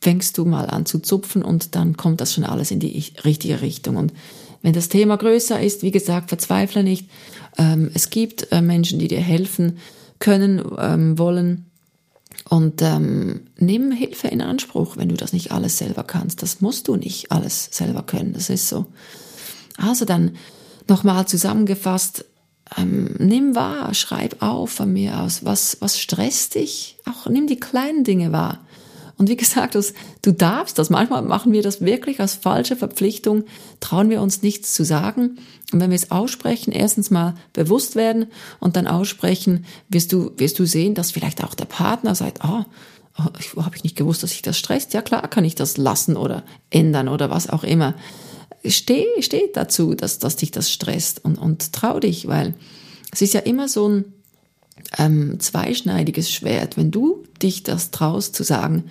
fängst 0.01 0.37
du 0.37 0.45
mal 0.45 0.69
an 0.69 0.85
zu 0.85 0.99
zupfen 0.99 1.41
und 1.43 1.75
dann 1.75 1.97
kommt 1.97 2.21
das 2.21 2.33
schon 2.33 2.43
alles 2.43 2.71
in 2.71 2.79
die 2.79 3.03
richtige 3.25 3.61
Richtung. 3.61 3.95
Und 3.95 4.13
wenn 4.61 4.73
das 4.73 4.89
Thema 4.89 5.17
größer 5.17 5.61
ist, 5.61 5.81
wie 5.83 5.91
gesagt, 5.91 6.29
verzweifle 6.29 6.83
nicht. 6.83 7.09
Ähm, 7.57 7.91
es 7.93 8.09
gibt 8.09 8.51
äh, 8.51 8.61
Menschen, 8.61 8.99
die 8.99 9.07
dir 9.07 9.21
helfen 9.21 9.77
können, 10.19 10.63
ähm, 10.77 11.17
wollen. 11.17 11.65
Und 12.49 12.81
ähm, 12.81 13.41
nimm 13.57 13.91
Hilfe 13.91 14.27
in 14.27 14.41
Anspruch, 14.41 14.97
wenn 14.97 15.09
du 15.09 15.15
das 15.15 15.33
nicht 15.33 15.51
alles 15.51 15.77
selber 15.77 16.03
kannst. 16.03 16.41
Das 16.41 16.61
musst 16.61 16.87
du 16.87 16.95
nicht 16.95 17.31
alles 17.31 17.69
selber 17.71 18.03
können. 18.03 18.33
Das 18.33 18.49
ist 18.49 18.69
so. 18.69 18.85
Also 19.77 20.05
dann 20.05 20.35
nochmal 20.87 21.27
zusammengefasst, 21.27 22.25
ähm, 22.77 23.15
nimm 23.19 23.55
wahr, 23.55 23.93
schreib 23.93 24.41
auf 24.41 24.71
von 24.71 24.91
mir 24.91 25.21
aus, 25.21 25.45
was, 25.45 25.77
was 25.79 25.99
stresst 25.99 26.55
dich? 26.55 26.97
Auch 27.05 27.27
nimm 27.29 27.47
die 27.47 27.59
kleinen 27.59 28.03
Dinge 28.03 28.31
wahr. 28.31 28.59
Und 29.17 29.29
wie 29.29 29.37
gesagt, 29.37 29.73
das, 29.73 29.93
du 30.21 30.31
darfst 30.31 30.77
das. 30.77 30.89
Manchmal 30.89 31.23
machen 31.23 31.51
wir 31.51 31.63
das 31.63 31.81
wirklich 31.81 32.19
als 32.19 32.35
falsche 32.35 32.75
Verpflichtung, 32.75 33.45
trauen 33.79 34.09
wir 34.09 34.21
uns 34.21 34.43
nichts 34.43 34.73
zu 34.75 34.85
sagen. 34.85 35.39
Und 35.71 35.79
wenn 35.79 35.89
wir 35.89 35.95
es 35.95 36.11
aussprechen, 36.11 36.71
erstens 36.71 37.09
mal 37.09 37.33
bewusst 37.53 37.95
werden 37.95 38.27
und 38.59 38.75
dann 38.75 38.85
aussprechen, 38.85 39.65
wirst 39.89 40.13
du, 40.13 40.31
wirst 40.37 40.59
du 40.59 40.65
sehen, 40.65 40.93
dass 40.93 41.11
vielleicht 41.11 41.43
auch 41.43 41.55
der 41.55 41.65
Partner 41.65 42.13
sagt, 42.13 42.41
oh, 42.43 42.63
oh 43.17 43.63
habe 43.63 43.75
ich 43.75 43.83
nicht 43.83 43.95
gewusst, 43.95 44.21
dass 44.21 44.31
sich 44.31 44.43
das 44.43 44.57
stresst. 44.57 44.93
Ja 44.93 45.01
klar, 45.01 45.27
kann 45.27 45.45
ich 45.45 45.55
das 45.55 45.77
lassen 45.77 46.15
oder 46.15 46.43
ändern 46.69 47.07
oder 47.07 47.31
was 47.31 47.49
auch 47.49 47.63
immer 47.63 47.95
steh, 48.65 49.05
steh 49.19 49.49
dazu, 49.53 49.93
dass, 49.93 50.19
dass 50.19 50.35
dich 50.35 50.51
das 50.51 50.71
stresst 50.71 51.23
und, 51.23 51.37
und 51.37 51.73
trau 51.73 51.99
dich, 51.99 52.27
weil 52.27 52.53
es 53.11 53.21
ist 53.21 53.33
ja 53.33 53.41
immer 53.41 53.67
so 53.67 53.89
ein 53.89 54.05
ähm, 54.97 55.39
zweischneidiges 55.39 56.31
Schwert, 56.31 56.77
wenn 56.77 56.91
du 56.91 57.23
dich 57.41 57.63
das 57.63 57.91
traust 57.91 58.35
zu 58.35 58.43
sagen, 58.43 58.85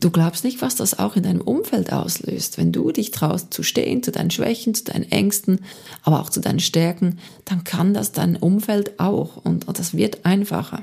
du 0.00 0.10
glaubst 0.10 0.44
nicht, 0.44 0.62
was 0.62 0.76
das 0.76 0.98
auch 0.98 1.16
in 1.16 1.24
deinem 1.24 1.40
Umfeld 1.40 1.92
auslöst. 1.92 2.58
Wenn 2.58 2.72
du 2.72 2.92
dich 2.92 3.10
traust 3.10 3.52
zu 3.52 3.62
stehen, 3.62 4.02
zu 4.02 4.12
deinen 4.12 4.30
Schwächen, 4.30 4.74
zu 4.74 4.84
deinen 4.84 5.10
Ängsten, 5.10 5.60
aber 6.02 6.20
auch 6.20 6.30
zu 6.30 6.40
deinen 6.40 6.60
Stärken, 6.60 7.18
dann 7.44 7.64
kann 7.64 7.94
das 7.94 8.12
dein 8.12 8.36
Umfeld 8.36 9.00
auch 9.00 9.36
und, 9.44 9.66
und 9.66 9.78
das 9.78 9.96
wird 9.96 10.24
einfacher. 10.24 10.82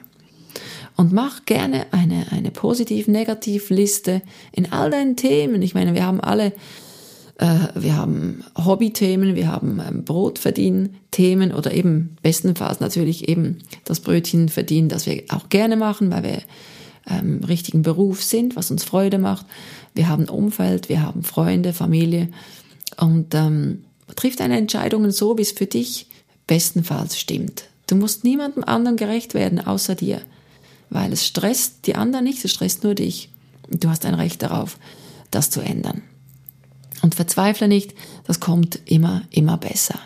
Und 0.98 1.12
mach 1.12 1.46
gerne 1.46 1.88
eine, 1.92 2.28
eine 2.32 2.52
positiv-negativ-Liste 2.52 4.22
in 4.54 4.72
all 4.72 4.92
deinen 4.92 5.18
Themen. 5.18 5.62
Ich 5.62 5.74
meine, 5.74 5.94
wir 5.94 6.06
haben 6.06 6.22
alle 6.22 6.54
wir 7.38 7.98
haben 7.98 8.46
Hobbythemen, 8.58 9.36
wir 9.36 9.48
haben 9.52 9.82
ähm, 9.86 10.06
Brotverdienen-Themen 10.06 11.54
oder 11.54 11.74
eben 11.74 12.16
bestenfalls 12.22 12.80
natürlich 12.80 13.28
eben 13.28 13.60
das 13.84 14.00
Brötchen 14.00 14.48
verdienen, 14.48 14.88
das 14.88 15.06
wir 15.06 15.24
auch 15.30 15.50
gerne 15.50 15.76
machen, 15.76 16.12
weil 16.12 16.24
wir 16.24 16.42
ähm, 17.08 17.44
richtigen 17.44 17.82
Beruf 17.82 18.24
sind, 18.24 18.56
was 18.56 18.72
uns 18.72 18.84
Freude 18.84 19.18
macht. 19.18 19.46
Wir 19.94 20.08
haben 20.08 20.30
Umfeld, 20.30 20.88
wir 20.88 21.02
haben 21.02 21.24
Freunde, 21.24 21.74
Familie. 21.74 22.30
Und 22.98 23.36
ähm, 23.36 23.84
triff 24.16 24.36
deine 24.36 24.58
Entscheidungen 24.58 25.12
so, 25.12 25.38
wie 25.38 25.42
es 25.42 25.52
für 25.52 25.66
dich 25.66 26.08
bestenfalls 26.48 27.20
stimmt. 27.20 27.66
Du 27.88 27.96
musst 27.96 28.24
niemandem 28.24 28.64
anderen 28.64 28.98
gerecht 28.98 29.34
werden, 29.34 29.60
außer 29.60 29.96
dir. 29.96 30.22
Weil 30.90 31.12
es 31.12 31.26
stresst 31.26 31.88
die 31.88 31.96
anderen 31.96 32.26
nicht, 32.26 32.44
es 32.46 32.52
stresst 32.52 32.84
nur 32.84 32.96
dich. 32.96 33.30
Du 33.70 33.90
hast 33.90 34.06
ein 34.06 34.14
Recht 34.14 34.42
darauf, 34.42 34.78
das 35.32 35.50
zu 35.50 35.62
ändern. 35.62 36.02
Und 37.06 37.14
verzweifle 37.14 37.68
nicht, 37.68 37.94
das 38.26 38.40
kommt 38.40 38.80
immer, 38.86 39.22
immer 39.30 39.58
besser. 39.58 40.00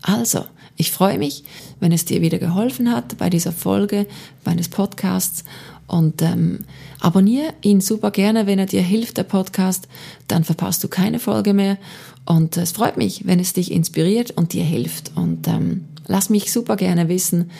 Also, 0.00 0.46
ich 0.78 0.90
freue 0.90 1.18
mich, 1.18 1.44
wenn 1.80 1.92
es 1.92 2.06
dir 2.06 2.22
wieder 2.22 2.38
geholfen 2.38 2.90
hat 2.90 3.18
bei 3.18 3.28
dieser 3.28 3.52
Folge 3.52 4.06
meines 4.42 4.70
Podcasts 4.70 5.44
und 5.86 6.22
ähm, 6.22 6.60
abonniere 6.98 7.52
ihn 7.60 7.82
super 7.82 8.10
gerne, 8.10 8.46
wenn 8.46 8.58
er 8.58 8.64
dir 8.64 8.80
hilft, 8.80 9.18
der 9.18 9.24
Podcast, 9.24 9.86
dann 10.28 10.44
verpasst 10.44 10.82
du 10.82 10.88
keine 10.88 11.18
Folge 11.18 11.52
mehr 11.52 11.76
und 12.24 12.56
es 12.56 12.72
freut 12.72 12.96
mich, 12.96 13.26
wenn 13.26 13.38
es 13.38 13.52
dich 13.52 13.70
inspiriert 13.70 14.30
und 14.30 14.54
dir 14.54 14.64
hilft 14.64 15.12
und 15.14 15.46
ähm, 15.48 15.84
lass 16.06 16.30
mich 16.30 16.50
super 16.50 16.76
gerne 16.76 17.10
wissen, 17.10 17.50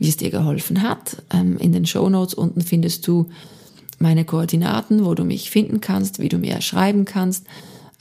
wie 0.00 0.08
es 0.08 0.16
dir 0.16 0.30
geholfen 0.30 0.82
hat. 0.82 1.22
Ähm, 1.32 1.56
in 1.58 1.70
den 1.70 1.86
Show 1.86 2.08
Notes 2.08 2.34
unten 2.34 2.62
findest 2.62 3.06
du 3.06 3.28
meine 4.00 4.24
Koordinaten, 4.24 5.04
wo 5.04 5.14
du 5.14 5.22
mich 5.22 5.52
finden 5.52 5.80
kannst, 5.80 6.18
wie 6.18 6.28
du 6.28 6.38
mir 6.38 6.60
schreiben 6.62 7.04
kannst. 7.04 7.46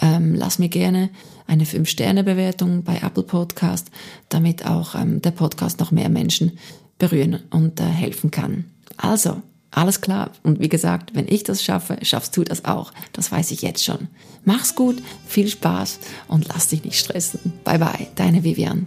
Ähm, 0.01 0.35
lass 0.35 0.59
mir 0.59 0.69
gerne 0.69 1.09
eine 1.47 1.65
5-Sterne-Bewertung 1.65 2.83
bei 2.83 2.97
Apple 2.97 3.23
Podcast, 3.23 3.89
damit 4.29 4.65
auch 4.65 4.95
ähm, 4.95 5.21
der 5.21 5.31
Podcast 5.31 5.79
noch 5.79 5.91
mehr 5.91 6.09
Menschen 6.09 6.57
berühren 6.97 7.39
und 7.49 7.79
äh, 7.79 7.83
helfen 7.83 8.31
kann. 8.31 8.65
Also, 8.97 9.41
alles 9.71 10.01
klar. 10.01 10.31
Und 10.43 10.59
wie 10.59 10.69
gesagt, 10.69 11.15
wenn 11.15 11.27
ich 11.27 11.43
das 11.43 11.63
schaffe, 11.63 11.97
schaffst 12.01 12.35
du 12.35 12.43
das 12.43 12.65
auch. 12.65 12.91
Das 13.13 13.31
weiß 13.31 13.51
ich 13.51 13.61
jetzt 13.61 13.83
schon. 13.83 14.07
Mach's 14.43 14.75
gut, 14.75 15.01
viel 15.27 15.47
Spaß 15.47 15.99
und 16.27 16.47
lass 16.47 16.69
dich 16.69 16.83
nicht 16.83 16.97
stressen. 16.97 17.53
Bye 17.63 17.79
bye, 17.79 18.07
deine 18.15 18.43
Vivian. 18.43 18.85